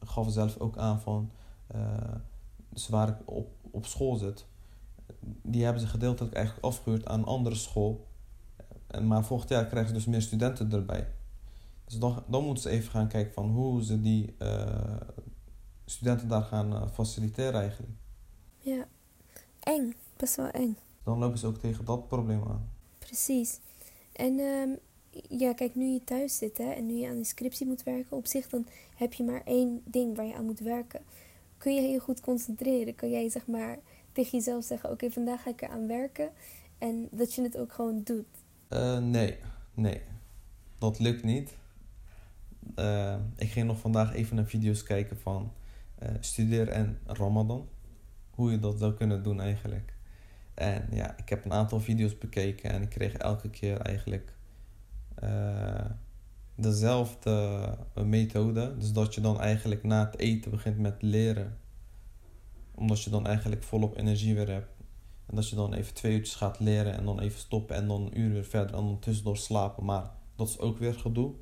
gaf 0.03 0.31
zelf 0.31 0.57
ook 0.57 0.77
aan 0.77 1.01
van... 1.01 1.31
eh, 1.67 2.15
dus 2.69 2.87
waar 2.87 3.07
ik 3.07 3.17
op, 3.25 3.49
op 3.71 3.85
school 3.85 4.15
zit... 4.15 4.45
die 5.41 5.63
hebben 5.63 5.81
ze 5.81 5.87
gedeeltelijk 5.87 6.33
eigenlijk 6.33 6.65
afgehuurd 6.65 7.05
aan 7.07 7.19
een 7.19 7.25
andere 7.25 7.55
school. 7.55 8.07
En, 8.87 9.07
maar 9.07 9.25
volgend 9.25 9.49
jaar 9.49 9.65
krijgen 9.65 9.89
ze 9.89 9.95
dus 9.95 10.05
meer 10.05 10.21
studenten 10.21 10.71
erbij. 10.71 11.07
Dus 11.85 11.99
dan, 11.99 12.23
dan 12.27 12.43
moeten 12.43 12.63
ze 12.63 12.69
even 12.69 12.91
gaan 12.91 13.07
kijken 13.07 13.33
van 13.33 13.49
hoe 13.49 13.83
ze 13.83 14.01
die 14.01 14.35
studenten 15.85 16.27
daar 16.27 16.43
gaan 16.43 16.89
faciliteren 16.89 17.61
eigenlijk. 17.61 17.93
Ja, 18.57 18.87
eng. 19.59 19.93
Best 20.17 20.35
wel 20.35 20.49
eng. 20.49 20.77
Dan 21.09 21.19
lopen 21.19 21.37
ze 21.37 21.47
ook 21.47 21.57
tegen 21.57 21.85
dat 21.85 22.07
probleem 22.07 22.43
aan. 22.43 22.69
Precies. 22.99 23.59
En 24.11 24.39
ehm, 24.39 24.69
ja, 25.39 25.53
kijk, 25.53 25.75
nu 25.75 25.85
je 25.85 26.03
thuis 26.03 26.37
zit 26.37 26.57
hè, 26.57 26.71
en 26.71 26.85
nu 26.85 26.93
je 26.93 27.07
aan 27.07 27.17
de 27.17 27.23
scriptie 27.23 27.65
moet 27.65 27.83
werken, 27.83 28.17
op 28.17 28.25
zich 28.25 28.49
dan 28.49 28.65
heb 28.95 29.13
je 29.13 29.23
maar 29.23 29.41
één 29.45 29.81
ding 29.85 30.15
waar 30.15 30.25
je 30.25 30.35
aan 30.35 30.45
moet 30.45 30.59
werken. 30.59 31.01
Kun 31.57 31.75
je 31.75 31.81
heel 31.81 31.99
goed 31.99 32.19
concentreren? 32.19 32.95
Kun 32.95 33.09
jij 33.09 33.29
zeg 33.29 33.47
maar 33.47 33.79
tegen 34.11 34.37
jezelf 34.37 34.63
zeggen: 34.63 34.91
Oké, 34.91 35.09
vandaag 35.11 35.41
ga 35.41 35.49
ik 35.49 35.61
eraan 35.61 35.87
werken. 35.87 36.29
En 36.77 37.07
dat 37.11 37.33
je 37.33 37.41
het 37.41 37.57
ook 37.57 37.73
gewoon 37.73 38.01
doet. 38.03 38.27
Eh, 38.67 38.99
nee, 38.99 39.37
nee. 39.73 40.01
Dat 40.77 40.99
lukt 40.99 41.23
niet. 41.23 41.57
Eh, 42.75 43.15
ik 43.35 43.49
ging 43.49 43.67
nog 43.67 43.79
vandaag 43.79 44.13
even 44.13 44.35
naar 44.35 44.45
video's 44.45 44.83
kijken 44.83 45.17
van 45.17 45.51
eh 45.95 46.09
studeren 46.19 46.73
en 46.73 46.99
Ramadan. 47.05 47.67
Hoe 48.29 48.51
je 48.51 48.59
dat 48.59 48.79
zou 48.79 48.93
kunnen 48.93 49.23
doen 49.23 49.41
eigenlijk. 49.41 49.97
En 50.59 50.87
ja, 50.91 51.17
ik 51.17 51.29
heb 51.29 51.45
een 51.45 51.53
aantal 51.53 51.79
video's 51.79 52.17
bekeken 52.17 52.69
en 52.71 52.81
ik 52.81 52.89
kreeg 52.89 53.13
elke 53.13 53.49
keer 53.49 53.77
eigenlijk 53.77 54.33
eh, 55.15 55.85
dezelfde 56.55 57.77
methode. 58.03 58.77
Dus 58.77 58.91
dat 58.91 59.15
je 59.15 59.21
dan 59.21 59.39
eigenlijk 59.39 59.83
na 59.83 60.05
het 60.05 60.19
eten 60.19 60.51
begint 60.51 60.77
met 60.77 61.01
leren. 61.01 61.57
Omdat 62.75 63.03
je 63.03 63.09
dan 63.09 63.27
eigenlijk 63.27 63.63
volop 63.63 63.97
energie 63.97 64.35
weer 64.35 64.49
hebt. 64.49 64.71
En 65.25 65.35
dat 65.35 65.49
je 65.49 65.55
dan 65.55 65.73
even 65.73 65.93
twee 65.93 66.13
uurtjes 66.13 66.35
gaat 66.35 66.59
leren 66.59 66.93
en 66.93 67.05
dan 67.05 67.19
even 67.19 67.39
stoppen 67.39 67.75
en 67.75 67.87
dan 67.87 68.01
een 68.01 68.19
uur 68.19 68.33
weer 68.33 68.45
verder 68.45 68.75
en 68.75 68.85
dan 68.85 68.99
tussendoor 68.99 69.37
slapen. 69.37 69.85
Maar 69.85 70.11
dat 70.35 70.47
is 70.47 70.59
ook 70.59 70.77
weer 70.77 70.93
gedoe. 70.93 71.33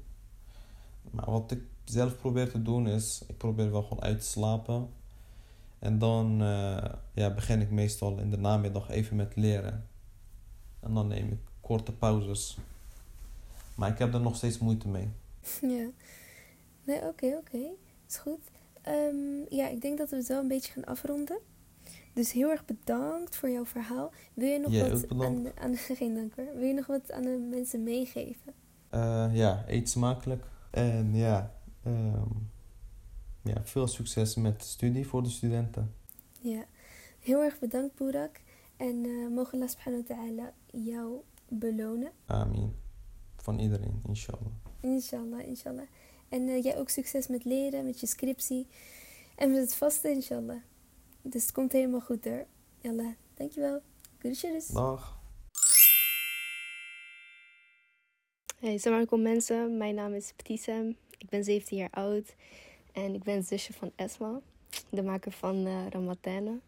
Maar 1.12 1.32
wat 1.32 1.52
ik 1.52 1.62
zelf 1.84 2.18
probeer 2.18 2.52
te 2.52 2.62
doen 2.62 2.88
is, 2.88 3.24
ik 3.28 3.38
probeer 3.38 3.72
wel 3.72 3.84
gewoon 3.84 4.04
uit 4.04 4.20
te 4.20 4.26
slapen. 4.26 4.90
En 5.80 6.00
dan 6.00 6.42
eh, 6.42 6.94
ja, 7.14 7.34
begin 7.34 7.62
ik 7.62 7.72
meestal 7.72 8.18
in 8.20 8.30
de 8.30 8.38
namiddag 8.38 8.90
even 8.90 9.16
met 9.16 9.36
leren. 9.36 9.88
En 10.80 10.94
dan 10.94 11.08
neem 11.08 11.28
ik 11.32 11.40
korte 11.62 11.94
pauzes. 11.94 12.58
Maar 13.76 13.90
ik 13.92 13.98
heb 13.98 14.14
er 14.14 14.22
nog 14.22 14.36
steeds 14.36 14.58
moeite 14.60 14.88
mee. 14.88 15.10
Ja. 15.62 15.88
Nee, 16.84 17.02
oké, 17.08 17.26
oké. 17.38 17.58
Is 18.08 18.18
goed. 18.18 18.50
Ehm, 18.82 19.16
ja, 19.56 19.68
ik 19.68 19.82
denk 19.82 19.98
dat 19.98 20.10
we 20.10 20.16
het 20.16 20.28
wel 20.28 20.40
een 20.42 20.48
beetje 20.48 20.72
gaan 20.72 20.86
afronden. 20.86 21.38
Dus 22.14 22.32
heel 22.32 22.50
erg 22.50 22.66
bedankt 22.66 23.36
voor 23.36 23.50
jouw 23.50 23.66
verhaal. 23.66 24.12
Wil 24.34 24.48
je 24.50 24.60
nog 24.60 24.72
Jij 24.72 24.90
wat 24.90 25.06
aan, 25.26 25.44
de- 25.44 25.52
aan 25.60 25.72
de, 25.72 25.78
geen 25.98 26.16
dank 26.16 26.36
hoor. 26.36 26.56
Wil 26.56 26.68
je 26.68 26.74
nog 26.74 26.88
wat 26.88 27.12
aan 27.12 27.22
de 27.22 27.48
mensen 27.50 27.84
meegeven? 27.84 28.54
Eh, 28.90 29.30
ja, 29.32 29.64
eet 29.68 29.90
smakelijk. 29.90 30.44
En 30.72 31.16
ja, 31.16 31.52
ehm, 31.84 32.30
ja, 33.48 33.64
veel 33.64 33.88
succes 33.88 34.36
met 34.36 34.60
de 34.60 34.66
studie 34.66 35.08
voor 35.08 35.24
de 35.24 35.30
studenten. 35.30 35.94
Ja. 36.40 36.66
Heel 37.20 37.44
erg 37.44 37.60
bedankt, 37.60 37.96
Boerak. 37.96 38.40
En 38.78 39.06
eh 39.06 39.28
mogen 39.36 39.54
Allah 39.54 39.70
subhanahu 39.70 40.04
wa 40.08 40.16
ta'ala 40.16 40.54
jou 40.66 41.22
belonen. 41.48 42.12
Amin. 42.26 42.76
Van 43.36 43.60
iedereen, 43.60 44.02
inshallah. 44.08 44.52
Inshallah, 44.80 45.48
inshallah. 45.48 45.88
En 46.30 46.48
eh, 46.48 46.64
jij 46.64 46.78
ook 46.78 46.90
succes 46.90 47.28
met 47.28 47.46
leren, 47.46 47.86
met 47.86 48.00
je 48.00 48.08
scriptie. 48.08 48.68
En 49.36 49.52
met 49.52 49.60
het 49.60 49.76
vasten, 49.76 50.12
inshallah. 50.12 50.62
Dus 51.22 51.42
het 51.42 51.52
komt 51.52 51.72
helemaal 51.72 52.02
goed 52.02 52.26
hoor. 52.26 52.46
Yallah, 52.82 53.14
dankjewel. 53.34 53.82
Groetjes. 54.20 54.68
Dag. 54.68 55.20
Hey, 58.60 58.74
assalamu 58.74 59.02
alaikum 59.02 59.22
mensen. 59.22 59.78
Mijn 59.78 59.96
naam 59.96 60.14
is 60.14 60.34
Ptisem. 60.36 60.98
Ik 61.18 61.30
ben 61.30 61.44
17 61.44 61.78
jaar 61.78 61.90
oud. 61.92 62.36
En 63.04 63.14
ik 63.14 63.24
ben 63.24 63.44
zusje 63.44 63.74
van 63.74 63.92
Esma, 63.96 64.40
de 64.90 65.04
maker 65.04 65.32
van 65.32 65.68
Ramatane. 65.90 66.60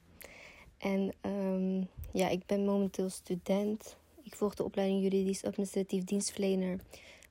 En 0.78 1.14
ehm, 1.22 1.84
ja, 2.12 2.30
ik 2.30 2.46
ben 2.46 2.66
momenteel 2.66 3.10
student. 3.10 3.98
Ik 4.24 4.36
volg 4.36 4.56
de 4.56 4.64
opleiding 4.64 5.02
juridisch 5.02 5.44
administratief 5.44 6.04
dienstverlener 6.04 6.80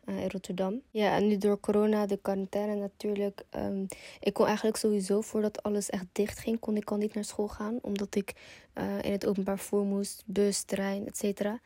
eh, 0.05 0.23
in 0.23 0.31
Rotterdam. 0.31 0.81
Ja, 0.91 1.17
en 1.17 1.27
nu 1.29 1.37
door 1.37 1.61
corona, 1.61 2.07
de 2.07 2.19
quarantaine 2.23 2.75
natuurlijk. 2.75 3.45
ehm, 3.51 3.85
ik 4.21 4.33
kon 4.33 4.47
eigenlijk 4.47 4.77
sowieso, 4.77 5.21
voordat 5.21 5.63
alles 5.63 5.91
echt 5.91 6.07
dicht 6.13 6.39
ging, 6.39 6.59
kon 6.59 6.77
ik 6.77 6.91
al 6.91 6.97
niet 6.97 7.15
naar 7.15 7.25
school 7.25 7.49
gaan. 7.49 7.79
Omdat 7.83 8.15
ik 8.15 8.35
eh, 8.73 9.03
in 9.03 9.13
het 9.13 9.27
openbaar 9.27 9.59
vervoer 9.59 9.85
moest, 9.85 10.23
bus, 10.27 10.63
trein, 10.63 11.07
et 11.07 11.17
cetera. 11.17 11.61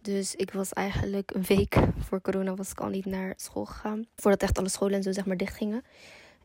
Dus 0.00 0.34
ik 0.34 0.52
was 0.52 0.72
eigenlijk 0.72 1.34
een 1.34 1.42
week 1.42 1.76
voor 1.98 2.20
corona 2.20 2.54
was 2.54 2.70
ik 2.70 2.80
al 2.80 2.88
niet 2.88 3.06
naar 3.06 3.34
school 3.36 3.64
gegaan. 3.64 4.06
Voordat 4.16 4.42
echt 4.42 4.58
alle 4.58 4.68
scholen 4.68 4.94
en 4.94 5.02
zo 5.02 5.12
zeg 5.12 5.26
maar 5.26 5.36
dicht 5.36 5.56
gingen. 5.56 5.84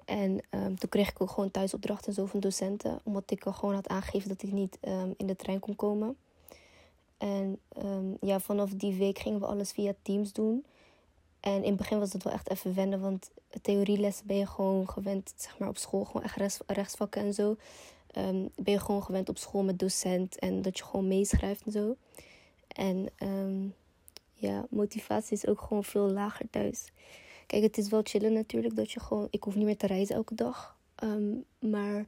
En 0.08 0.40
ehm, 0.50 0.76
toen 0.76 0.90
kreeg 0.90 1.10
ik 1.10 1.22
ook 1.22 1.30
gewoon 1.30 1.52
thuisopdrachten 1.52 2.08
en 2.08 2.14
zo 2.14 2.26
van 2.26 2.40
docenten. 2.40 3.00
Omdat 3.04 3.32
ik 3.32 3.44
gewoon 3.44 3.76
had 3.76 3.88
aangegeven 3.88 4.30
dat 4.30 4.44
ik 4.44 4.52
niet 4.52 4.78
ehm, 4.82 5.12
in 5.18 5.28
de 5.28 5.36
trein 5.36 5.60
kon 5.60 5.76
komen. 5.76 6.18
En 7.18 7.60
ehm, 7.70 8.06
ja, 8.22 8.40
vanaf 8.40 8.70
die 8.70 8.96
week 8.96 9.20
gingen 9.20 9.40
we 9.40 9.46
alles 9.46 9.72
via 9.72 9.94
Teams 10.02 10.34
doen. 10.34 10.66
En 11.40 11.56
in 11.56 11.68
het 11.68 11.76
begin 11.76 12.00
was 12.00 12.14
het 12.14 12.24
wel 12.24 12.34
echt 12.34 12.50
even 12.50 12.76
wennen. 12.76 13.00
Want 13.00 13.32
theorielessen 13.62 14.28
ben 14.28 14.38
je 14.38 14.48
gewoon 14.48 14.90
gewend, 14.90 15.34
zeg 15.36 15.60
maar 15.60 15.70
op 15.70 15.78
school. 15.78 16.06
Gewoon 16.06 16.24
echt 16.24 16.36
rechts, 16.36 16.60
rechtsvakken 16.66 17.22
en 17.22 17.34
zo. 17.34 17.56
Ben 18.56 18.74
je 18.74 18.80
gewoon 18.80 19.04
gewend 19.04 19.30
op 19.30 19.38
school 19.38 19.64
met 19.64 19.80
docent. 19.80 20.40
En 20.40 20.62
dat 20.62 20.78
je 20.78 20.84
gewoon 20.84 21.08
meeschrijft 21.08 21.66
en 21.66 21.72
zo. 21.72 21.96
En 22.68 23.10
ja, 24.34 24.66
motivatie 24.70 25.38
is 25.38 25.48
ook 25.48 25.62
gewoon 25.62 25.84
veel 25.84 26.10
lager 26.10 26.50
thuis. 26.50 26.92
Kijk, 27.48 27.64
het 27.64 27.78
is 27.78 27.90
wel 27.90 28.02
chillen 28.04 28.34
natuurlijk 28.34 28.76
dat 28.76 28.92
je 28.92 29.00
gewoon... 29.00 29.28
Ik 29.30 29.44
hoef 29.44 29.56
niet 29.56 29.66
meer 29.66 29.78
te 29.78 29.88
reizen 29.88 30.16
elke 30.16 30.36
dag. 30.36 30.78
Ehm, 30.96 31.36
maar 31.60 32.06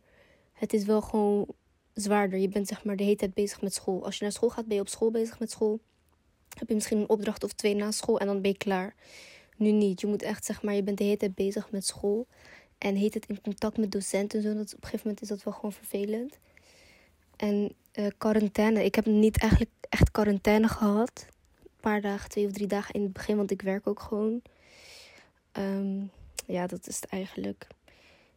het 0.53 0.73
is 0.73 0.85
wel 0.85 1.01
gewoon 1.01 1.47
zwaarder. 1.93 2.39
Je 2.39 2.49
bent 2.49 2.67
zeg 2.67 2.83
maar 2.83 2.95
de 2.95 3.03
hele 3.03 3.15
tijd 3.15 3.33
bezig 3.33 3.61
met 3.61 3.73
school. 3.73 4.05
Als 4.05 4.17
je 4.17 4.23
naar 4.23 4.31
school 4.31 4.49
gaat, 4.49 4.67
ben 4.67 4.75
je 4.75 4.81
op 4.81 4.87
school 4.87 5.11
bezig 5.11 5.39
met 5.39 5.51
school. 5.51 5.79
Heb 6.57 6.67
je 6.67 6.73
misschien 6.73 6.97
een 6.97 7.09
opdracht 7.09 7.43
of 7.43 7.53
twee 7.53 7.75
na 7.75 7.91
school 7.91 8.19
en 8.19 8.25
dan 8.25 8.41
ben 8.41 8.51
je 8.51 8.57
klaar. 8.57 8.95
Nu 9.57 9.71
niet. 9.71 10.01
Je 10.01 10.07
moet 10.07 10.21
echt 10.21 10.45
zeg 10.45 10.61
maar, 10.61 10.73
je 10.73 10.83
bent 10.83 10.97
de 10.97 11.03
hele 11.03 11.17
tijd 11.17 11.35
bezig 11.35 11.71
met 11.71 11.85
school. 11.85 12.27
En 12.77 12.95
heet 12.95 13.13
het 13.13 13.25
in 13.25 13.41
contact 13.41 13.77
met 13.77 13.91
docenten 13.91 14.39
en 14.39 14.45
zo. 14.45 14.53
Dat, 14.53 14.73
op 14.73 14.83
een 14.83 14.89
gegeven 14.89 15.01
moment 15.03 15.21
is 15.21 15.27
dat 15.27 15.43
wel 15.43 15.53
gewoon 15.53 15.73
vervelend. 15.73 16.39
En 17.35 17.71
eh, 17.91 18.07
quarantaine. 18.17 18.83
Ik 18.83 18.95
heb 18.95 19.05
niet 19.05 19.39
eigenlijk 19.39 19.71
echt 19.89 20.11
quarantaine 20.11 20.67
gehad. 20.67 21.25
Een 21.63 21.69
paar 21.79 22.01
dagen, 22.01 22.29
twee 22.29 22.45
of 22.45 22.51
drie 22.51 22.67
dagen 22.67 22.93
in 22.93 23.01
het 23.01 23.13
begin, 23.13 23.37
want 23.37 23.51
ik 23.51 23.61
werk 23.61 23.87
ook 23.87 23.99
gewoon. 23.99 24.41
Ehm, 25.51 26.03
ja, 26.45 26.67
dat 26.67 26.87
is 26.87 26.95
het 26.95 27.05
eigenlijk. 27.05 27.67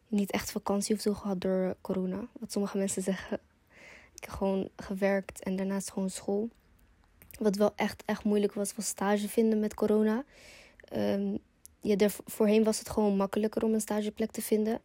Niet 0.08 0.30
echt 0.30 0.50
vakantie 0.50 0.94
of 0.94 1.00
zo 1.00 1.14
gehad 1.14 1.40
door 1.40 1.76
corona. 1.80 2.26
Wat 2.40 2.52
sommige 2.52 2.78
mensen 2.78 3.02
zeggen. 3.02 3.40
Ik 4.14 4.24
heb 4.24 4.30
gewoon 4.30 4.68
gewerkt 4.76 5.42
en 5.42 5.56
daarnaast 5.56 5.90
gewoon 5.90 6.10
school. 6.10 6.48
Wat 7.38 7.56
wel 7.56 7.72
echt, 7.76 8.02
echt 8.06 8.24
moeilijk 8.24 8.52
was, 8.52 8.74
was 8.74 8.86
stage 8.86 9.28
vinden 9.28 9.60
met 9.60 9.74
corona. 9.74 10.24
Ja, 11.80 11.96
daar, 11.96 12.14
voorheen 12.24 12.64
was 12.64 12.78
het 12.78 12.90
gewoon 12.90 13.16
makkelijker 13.16 13.64
om 13.64 13.74
een 13.74 13.80
stageplek 13.80 14.30
te 14.30 14.42
vinden. 14.42 14.80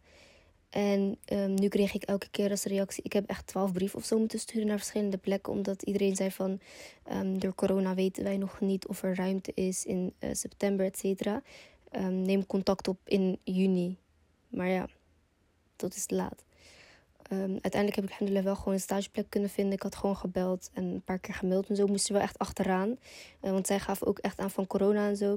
En 0.70 1.18
ehm, 1.24 1.54
nu 1.54 1.68
kreeg 1.68 1.94
ik 1.94 2.02
elke 2.02 2.30
keer 2.30 2.50
als 2.50 2.64
reactie... 2.64 3.04
Ik 3.04 3.12
heb 3.12 3.28
echt 3.28 3.46
twaalf 3.46 3.72
brieven 3.72 3.98
of 3.98 4.04
zo 4.04 4.18
moeten 4.18 4.38
sturen 4.38 4.66
naar 4.66 4.78
verschillende 4.78 5.16
plekken. 5.16 5.52
Omdat 5.52 5.82
iedereen 5.82 6.16
zei 6.16 6.30
van... 6.30 6.60
door 7.38 7.54
corona 7.54 7.94
weten 7.94 8.24
wij 8.24 8.36
nog 8.36 8.60
niet 8.60 8.86
of 8.86 9.02
er 9.02 9.14
ruimte 9.14 9.52
is 9.54 9.84
in 9.84 10.12
eh, 10.18 10.30
september, 10.32 10.86
et 10.86 10.98
cetera. 10.98 11.42
Ehm, 11.90 12.22
neem 12.22 12.46
contact 12.46 12.88
op 12.88 12.98
in 13.04 13.38
juni. 13.44 13.96
Maar 14.48 14.68
ja, 14.68 14.88
dat 15.76 15.94
is 15.94 16.10
laat. 16.10 16.44
Ehm, 17.22 17.50
uiteindelijk 17.50 17.94
heb 17.94 18.04
ik 18.04 18.10
alhamdulillah 18.10 18.44
wel 18.44 18.56
gewoon 18.56 18.74
een 18.74 18.80
stageplek 18.80 19.30
kunnen 19.30 19.50
vinden. 19.50 19.74
Ik 19.74 19.82
had 19.82 19.96
gewoon 19.96 20.16
gebeld 20.16 20.70
en 20.72 20.84
een 20.84 21.02
paar 21.02 21.18
keer 21.18 21.34
gemaild 21.34 21.68
en 21.68 21.76
zo. 21.76 21.86
Moest 21.86 22.06
er 22.06 22.12
wel 22.12 22.22
echt 22.22 22.38
achteraan. 22.38 22.98
Eh, 23.40 23.50
want 23.50 23.66
zij 23.66 23.80
gaven 23.80 24.06
ook 24.06 24.18
echt 24.18 24.38
aan 24.38 24.50
van 24.50 24.66
corona 24.66 25.08
en 25.08 25.16
zo. 25.16 25.34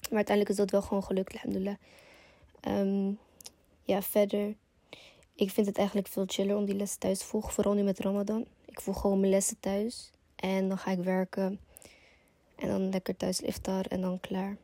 Maar 0.00 0.16
uiteindelijk 0.16 0.48
is 0.48 0.56
dat 0.56 0.70
wel 0.70 0.82
gewoon 0.82 1.04
gelukt, 1.04 1.32
alhamdulillah. 1.32 1.76
Ehm, 2.60 3.12
ja, 3.82 4.02
verder. 4.02 4.54
Ik 5.34 5.50
vind 5.50 5.66
het 5.66 5.78
eigenlijk 5.78 6.08
veel 6.08 6.24
chiller 6.26 6.56
om 6.56 6.64
die 6.64 6.74
lessen 6.74 6.98
thuis 6.98 7.18
te 7.18 7.24
volgen. 7.24 7.52
Vooral 7.52 7.74
nu 7.74 7.82
met 7.82 7.98
Ramadan. 7.98 8.46
Ik 8.64 8.80
volg 8.80 9.00
gewoon 9.00 9.20
mijn 9.20 9.32
lessen 9.32 9.60
thuis. 9.60 10.10
En 10.36 10.68
dan 10.68 10.78
ga 10.78 10.90
ik 10.90 11.02
werken. 11.02 11.60
En 12.56 12.68
dan 12.68 12.90
lekker 12.90 13.16
thuis 13.16 13.40
iftar 13.40 13.84
en 13.86 14.00
dan 14.00 14.20
klaar. 14.20 14.56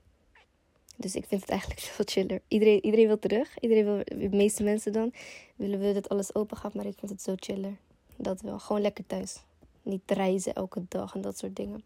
Dus 0.97 1.15
ik 1.15 1.25
vind 1.27 1.41
het 1.41 1.51
eigenlijk 1.51 1.81
veel 1.95 2.05
chiller. 2.09 2.41
Iedereen, 2.49 2.85
iedereen 2.85 3.07
wil 3.07 3.19
terug. 3.19 3.59
Iedereen 3.61 3.85
wil, 3.85 4.03
de 4.05 4.37
meeste 4.37 4.63
mensen 4.63 4.93
dan, 4.93 5.13
willen 5.57 5.81
we 5.81 5.93
dat 5.93 6.09
alles 6.09 6.35
open 6.35 6.57
gaat. 6.57 6.75
Maar 6.75 6.87
ik 6.87 6.99
vind 6.99 7.11
het 7.11 7.23
zo 7.23 7.33
chiller. 7.37 7.77
Dat 8.17 8.41
wel. 8.41 8.59
Gewoon 8.59 8.83
lekker 8.83 9.07
thuis. 9.07 9.43
Niet 9.83 10.11
reizen 10.11 10.55
elke 10.55 10.83
dag 10.89 11.15
en 11.15 11.21
dat 11.21 11.39
soort 11.39 11.57
dingen. 11.57 11.85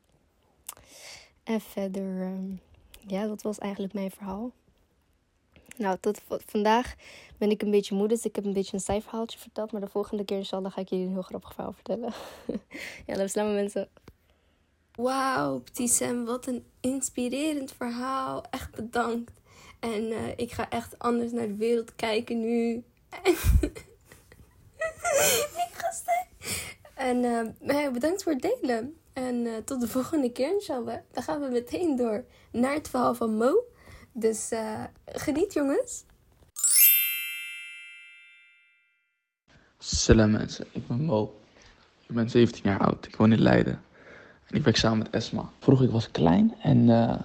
En 1.45 1.61
verder, 1.61 2.23
ehm, 2.23 2.51
ja, 3.07 3.27
dat 3.27 3.43
was 3.43 3.59
eigenlijk 3.59 3.93
mijn 3.93 4.11
verhaal. 4.11 4.53
Nou, 5.77 5.99
tot 6.01 6.21
vandaag 6.29 6.95
ben 7.37 7.51
ik 7.51 7.63
een 7.63 7.71
beetje 7.71 7.95
moe, 7.95 8.09
dus 8.09 8.25
ik 8.25 8.37
heb 8.37 8.45
een 8.45 8.53
beetje 8.53 8.75
een 8.75 8.83
saai 8.83 9.03
verhaaltje 9.03 9.39
verteld. 9.39 9.73
Maar 9.73 9.81
de 9.81 9.89
volgende 9.89 10.25
keer, 10.25 10.37
inshallah, 10.37 10.73
ga 10.73 10.81
ik 10.81 10.89
jullie 10.89 11.07
een 11.07 11.13
heel 11.13 11.23
grappig 11.23 11.55
verhaal 11.55 11.73
vertellen. 11.73 12.13
ja, 13.07 13.15
dat 13.15 13.31
slamen 13.31 13.55
mensen. 13.55 13.89
Wauw, 14.99 15.59
Ptisem, 15.59 16.25
wat 16.25 16.47
een 16.47 16.65
inspirerend 16.81 17.73
verhaal. 17.73 18.45
Echt 18.51 18.75
bedankt. 18.75 19.41
En 19.81 20.11
eh, 20.11 20.29
ik 20.37 20.53
ga 20.53 20.71
echt 20.71 20.99
anders 20.99 21.33
naar 21.33 21.47
de 21.47 21.57
wereld 21.57 21.95
kijken 21.95 22.41
nu. 22.41 22.83
En 26.95 27.25
eh, 27.61 27.91
bedankt 27.93 28.23
voor 28.23 28.33
het 28.33 28.43
delen. 28.43 28.97
En 29.13 29.47
eh, 29.47 29.57
tot 29.65 29.81
de 29.81 29.89
volgende 29.89 30.33
keer, 30.33 30.53
inshallah. 30.53 30.99
Dan 31.11 31.23
gaan 31.23 31.41
we 31.41 31.49
meteen 31.49 31.97
door 31.97 32.25
naar 32.53 32.75
het 32.75 32.89
verhaal 32.89 33.15
van 33.15 33.37
Mo. 33.37 33.65
Dus 34.13 34.51
geniet, 35.07 35.53
jongens. 35.53 36.05
Salam 39.79 40.31
mensen, 40.31 40.67
ik 40.73 40.87
ben 40.87 41.01
Mo. 41.01 41.41
Ik 42.09 42.15
ben 42.15 42.31
17 42.31 42.71
jaar 42.71 42.81
oud. 42.81 43.07
Ik 43.07 43.17
woon 43.17 43.33
in 43.33 43.41
Leiden. 43.41 43.83
Ik 44.51 44.63
werk 44.65 44.77
samen 44.77 44.99
met 44.99 45.11
Esma. 45.11 45.51
Vroeger 45.59 45.87
ik 45.87 45.93
was 45.93 46.11
klein 46.11 46.55
en 46.63 46.91
eh, 46.91 47.19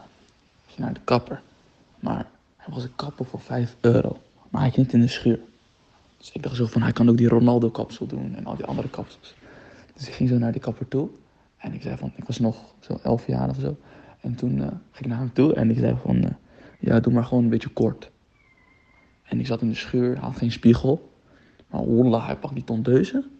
ging 0.65 0.77
naar 0.77 0.93
de 0.93 0.99
kapper. 1.03 1.41
Maar 1.99 2.27
hij 2.57 2.73
was 2.73 2.83
een 2.83 2.95
kapper 2.95 3.25
voor 3.25 3.39
5 3.39 3.75
euro. 3.81 4.17
Maar 4.49 4.61
hij 4.61 4.71
ging 4.71 4.85
niet 4.85 4.95
in 4.95 5.01
de 5.01 5.07
schuur. 5.07 5.39
Dus 6.17 6.31
ik 6.31 6.43
dacht 6.43 6.55
zo 6.55 6.65
van, 6.65 6.81
hij 6.81 6.91
kan 6.91 7.09
ook 7.09 7.17
die 7.17 7.27
Ronaldo 7.27 7.69
kapsel 7.69 8.05
doen 8.05 8.35
en 8.35 8.45
al 8.45 8.55
die 8.55 8.65
andere 8.65 8.89
kapsels. 8.89 9.35
Dus 9.93 10.07
ik 10.07 10.13
ging 10.13 10.29
zo 10.29 10.37
naar 10.37 10.51
die 10.51 10.61
kapper 10.61 10.87
toe. 10.87 11.09
En 11.57 11.73
ik 11.73 11.81
zei 11.81 11.97
van, 11.97 12.13
ik 12.15 12.23
was 12.25 12.39
nog 12.39 12.57
zo 12.79 12.99
11 13.03 13.27
jaar 13.27 13.49
of 13.49 13.57
zo. 13.59 13.77
En 14.21 14.35
toen 14.35 14.61
eh, 14.61 14.67
ging 14.67 14.99
ik 14.99 15.07
naar 15.07 15.19
hem 15.19 15.33
toe 15.33 15.53
en 15.53 15.69
ik 15.69 15.77
zei 15.77 15.97
van, 16.01 16.23
eh, 16.23 16.31
ja 16.79 16.99
doe 16.99 17.13
maar 17.13 17.25
gewoon 17.25 17.43
een 17.43 17.49
beetje 17.49 17.69
kort. 17.69 18.11
En 19.23 19.39
ik 19.39 19.45
zat 19.45 19.61
in 19.61 19.69
de 19.69 19.75
schuur, 19.75 20.19
had 20.19 20.37
geen 20.37 20.51
spiegel. 20.51 21.11
Maar 21.67 21.95
wallah, 21.95 22.25
hij 22.25 22.37
pakt 22.37 22.53
die 22.53 22.63
tondeuzen. 22.63 23.31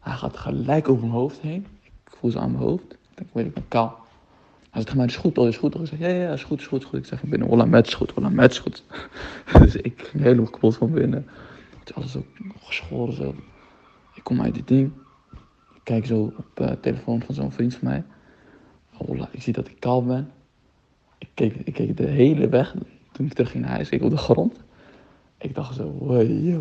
Hij 0.00 0.16
gaat 0.16 0.36
gelijk 0.36 0.88
over 0.88 1.02
mijn 1.02 1.18
hoofd 1.18 1.40
heen. 1.40 1.66
Ik 1.82 2.16
voel 2.18 2.30
ze 2.30 2.38
aan 2.38 2.50
mijn 2.50 2.64
hoofd. 2.64 2.96
Ik 3.20 3.26
weet 3.32 3.46
ik 3.46 3.54
ben 3.54 3.68
kaal. 3.68 4.06
Hij 4.70 4.82
zegt, 4.82 4.96
maar 4.96 5.06
is 5.06 5.16
goed 5.16 5.34
toch, 5.34 5.46
is 5.46 5.56
goed? 5.56 5.74
Ik 5.74 5.86
zeg, 5.86 5.98
ja, 5.98 6.08
ja, 6.08 6.32
is 6.32 6.44
goed, 6.44 6.60
is 6.60 6.66
goed, 6.66 6.84
goed. 6.84 6.98
Ik 6.98 7.04
zeg 7.06 7.18
van 7.18 7.28
binnen, 7.28 7.48
wallah, 7.48 7.68
met 7.68 7.86
is 7.86 7.94
goed, 7.94 8.14
wallah, 8.14 8.32
met 8.32 8.50
is 8.50 8.58
goed. 8.58 8.84
dus 9.60 9.76
ik 9.76 10.02
ging 10.02 10.22
helemaal 10.22 10.50
kapot 10.50 10.76
van 10.76 10.92
binnen. 10.92 11.26
Het 11.78 11.88
is 11.88 11.94
alles 11.94 12.16
ook 12.16 12.26
geschoren. 12.58 13.36
Ik 14.14 14.24
kom 14.24 14.42
uit 14.42 14.54
dit 14.54 14.68
ding. 14.68 14.92
Ik 15.74 15.80
kijk 15.82 16.06
zo 16.06 16.32
op 16.36 16.46
de 16.54 16.78
telefoon 16.80 17.22
van 17.22 17.34
zo'n 17.34 17.52
vriend 17.52 17.74
van 17.74 17.88
mij. 17.88 18.04
Wallah, 18.98 19.28
ik 19.30 19.42
zie 19.42 19.52
dat 19.52 19.68
ik 19.68 19.80
kaal 19.80 20.04
ben. 20.04 20.30
Ik 21.18 21.28
keek, 21.34 21.54
ik 21.64 21.74
keek 21.74 21.96
de 21.96 22.06
hele 22.06 22.48
weg. 22.48 22.74
Toen 23.12 23.26
ik 23.26 23.32
terug 23.32 23.50
ging 23.50 23.64
naar 23.64 23.72
huis, 23.72 23.88
ik 23.88 24.02
op 24.02 24.10
de 24.10 24.16
grond. 24.16 24.60
Ik 25.38 25.54
dacht 25.54 25.74
zo, 25.74 25.90
wow, 25.98 26.20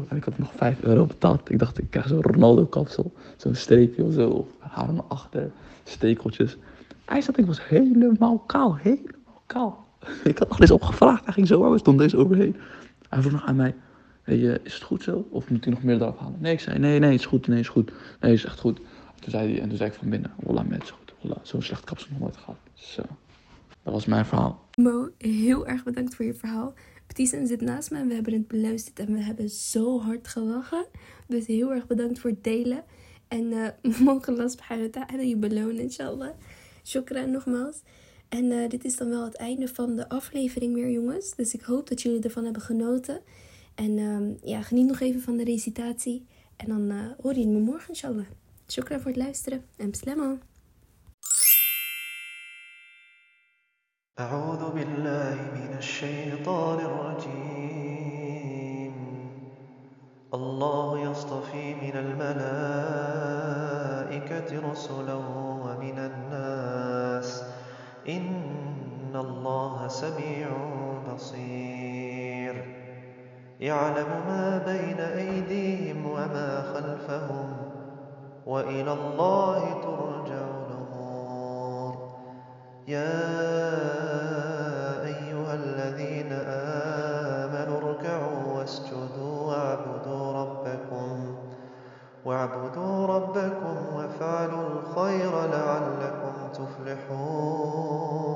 en 0.09 0.17
ik 0.17 0.23
had 0.23 0.37
nog 0.37 0.51
5 0.55 0.81
euro 0.81 1.05
betaald. 1.05 1.49
Ik 1.49 1.59
dacht, 1.59 1.77
ik 1.77 1.89
krijg 1.89 2.07
zo'n 2.07 2.21
Ronaldo-kapsel. 2.21 3.13
Zo'n 3.37 3.55
streepje 3.55 4.03
of 4.03 4.13
zo, 4.13 4.29
of 4.29 4.47
haar 4.59 4.93
naar 4.93 5.03
achter, 5.07 5.51
stekeltjes. 5.83 6.57
Hij 7.05 7.21
zat, 7.21 7.37
ik 7.37 7.45
was 7.45 7.67
helemaal 7.67 8.37
kaal, 8.39 8.75
helemaal 8.75 9.41
kaal. 9.45 9.85
Ik 10.23 10.37
had 10.37 10.49
nog 10.49 10.59
eens 10.59 10.71
opgevraagd, 10.71 11.25
hij 11.25 11.33
ging 11.33 11.47
zo 11.47 11.59
maar, 11.59 11.71
we 11.71 11.77
stonden 11.77 12.03
deze 12.03 12.17
overheen. 12.17 12.55
Hij 13.09 13.19
vroeg 13.21 13.31
nog 13.31 13.45
aan 13.45 13.55
mij, 13.55 13.75
hey, 14.21 14.53
eh, 14.53 14.55
is 14.63 14.73
het 14.73 14.83
goed 14.83 15.03
zo? 15.03 15.27
Of 15.29 15.49
moet 15.49 15.63
hij 15.63 15.73
nog 15.73 15.83
meer 15.83 15.95
eraf 15.95 16.17
halen? 16.17 16.37
Nee, 16.39 16.53
ik 16.53 16.59
zei, 16.59 16.79
nee, 16.79 16.99
nee, 16.99 17.13
is 17.13 17.25
goed, 17.25 17.47
nee, 17.47 17.59
is 17.59 17.69
goed. 17.69 17.91
Nee, 18.19 18.33
is 18.33 18.45
echt 18.45 18.59
goed. 18.59 18.79
Toen 19.19 19.31
zei 19.31 19.51
hij, 19.51 19.61
en 19.61 19.67
toen 19.67 19.77
zei 19.77 19.89
ik 19.89 19.95
van 19.95 20.09
binnen, 20.09 20.31
wallah, 20.35 20.65
met, 20.65 20.89
goed. 20.89 21.13
Wallah, 21.21 21.37
zo'n 21.41 21.61
slecht 21.61 21.83
kapsel 21.83 22.09
nog 22.11 22.19
nooit 22.19 22.37
gehad. 22.37 22.57
Zo, 22.73 23.01
dat 23.87 23.95
was 23.95 24.05
mijn 24.05 24.25
verhaal. 24.25 24.67
Mo, 24.75 25.09
heel 25.17 25.67
erg 25.67 25.83
bedankt 25.83 26.15
voor 26.15 26.25
je 26.25 26.33
verhaal. 26.33 26.73
Petisen 27.07 27.47
zit 27.47 27.61
naast 27.61 27.91
me 27.91 27.97
en 27.97 28.07
we 28.07 28.13
hebben 28.13 28.33
het 28.33 28.47
beluisterd 28.47 28.99
en 28.99 29.13
we 29.13 29.21
hebben 29.21 29.49
zo 29.49 29.99
hard 29.99 30.27
gelachen. 30.27 30.85
Dus 31.27 31.45
heel 31.45 31.73
erg 31.73 31.87
bedankt 31.87 32.19
voor 32.19 32.29
het 32.29 32.43
delen. 32.43 32.83
En 33.27 33.43
uh, 33.43 33.67
mogen 34.07 34.33
Allah 34.33 34.49
subhanahu 34.49 34.89
ta'ala 34.89 35.21
je 35.21 35.37
belonen, 35.37 35.79
inshallah. 35.79 36.29
Shukran 36.83 37.31
nogmaals. 37.31 37.81
En 38.29 38.51
eh, 38.51 38.69
dit 38.69 38.85
is 38.85 38.97
dan 38.97 39.09
wel 39.09 39.23
het 39.23 39.35
einde 39.35 39.67
van 39.67 39.95
de 39.95 40.09
aflevering 40.09 40.73
weer, 40.73 40.89
jongens. 40.89 41.35
Dus 41.35 41.53
ik 41.53 41.61
hoop 41.61 41.89
dat 41.89 42.01
jullie 42.01 42.21
ervan 42.21 42.43
hebben 42.43 42.61
genoten. 42.61 43.21
En 43.75 43.97
ehm, 43.97 44.49
ja, 44.49 44.61
geniet 44.61 44.87
nog 44.87 44.99
even 44.99 45.21
van 45.21 45.37
de 45.37 45.43
recitatie. 45.43 46.25
En 46.55 46.67
dan 46.67 46.91
uh, 46.91 47.01
hoor 47.21 47.35
je 47.35 47.47
me 47.47 47.59
morgen, 47.59 47.89
inshallah. 47.89 48.25
Shukran 48.67 48.99
voor 48.99 49.11
het 49.11 49.19
luisteren. 49.19 49.63
En 49.75 49.89
beslemo. 49.89 50.37
أعوذ 54.19 54.71
بالله 54.75 55.35
من 55.55 55.75
الشيطان 55.77 56.79
الرجيم. 56.79 58.93
الله 60.33 61.11
يصطفي 61.11 61.75
من 61.75 61.91
الملائكة 61.95 62.31
رسلا 64.71 65.15
ومن 65.63 65.99
الناس. 65.99 67.43
إن 68.09 69.15
الله 69.15 69.87
سميع 69.87 70.47
بصير. 71.13 72.65
يعلم 73.59 74.07
ما 74.27 74.63
بين 74.65 74.99
أيديهم 74.99 76.05
وما 76.05 76.61
خلفهم. 76.73 77.57
وإلى 78.45 78.93
الله 78.93 79.56
ربكم 93.05 93.75
وافعلوا 93.95 94.67
الخير 94.69 95.31
لعلكم 95.31 96.33
تفلحون 96.53 98.27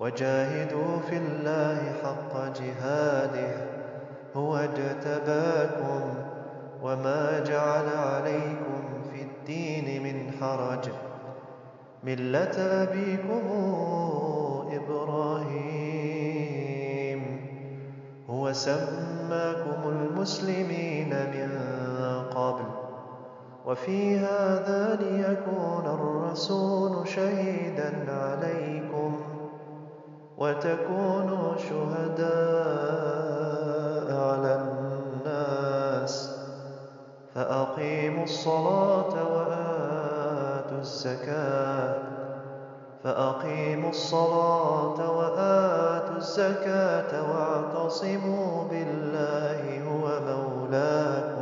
وجاهدوا 0.00 0.98
في 1.10 1.16
الله 1.16 1.92
حق 2.02 2.34
جهاده 2.60 3.54
هو 4.36 4.56
اجتباكم 4.56 6.00
وما 6.82 7.40
جعل 7.46 7.86
عليكم 7.96 8.82
في 9.12 9.22
الدين 9.22 10.02
من 10.02 10.32
حرج 10.40 10.88
ملة 12.04 12.56
أبيكم 12.82 13.42
إبراهيم 16.02 17.22
هو 18.30 18.52
سماكم 18.52 19.88
المسلمين 19.88 21.08
من 21.08 21.50
قبل. 22.34 22.64
وفي 23.66 24.18
هذا 24.18 24.98
ليكون 25.00 25.84
الرسول 25.86 27.08
شهيدا 27.08 28.06
عليكم 28.08 29.20
وتكونوا 30.38 31.56
شهداء 31.56 32.32
على 34.16 34.60
الناس. 34.62 36.38
فأقيموا 37.34 38.24
الصلاة 38.24 39.14
وآتوا 39.34 40.78
الزكاة. 40.78 41.94
فأقيموا 43.04 43.90
الصلاة 43.90 45.10
وآتوا 45.18 46.16
الزكاة 46.16 47.30
واعتصموا 47.30 48.64
بالله 48.70 49.82
هو 49.88 50.04
مولاكم. 50.20 51.41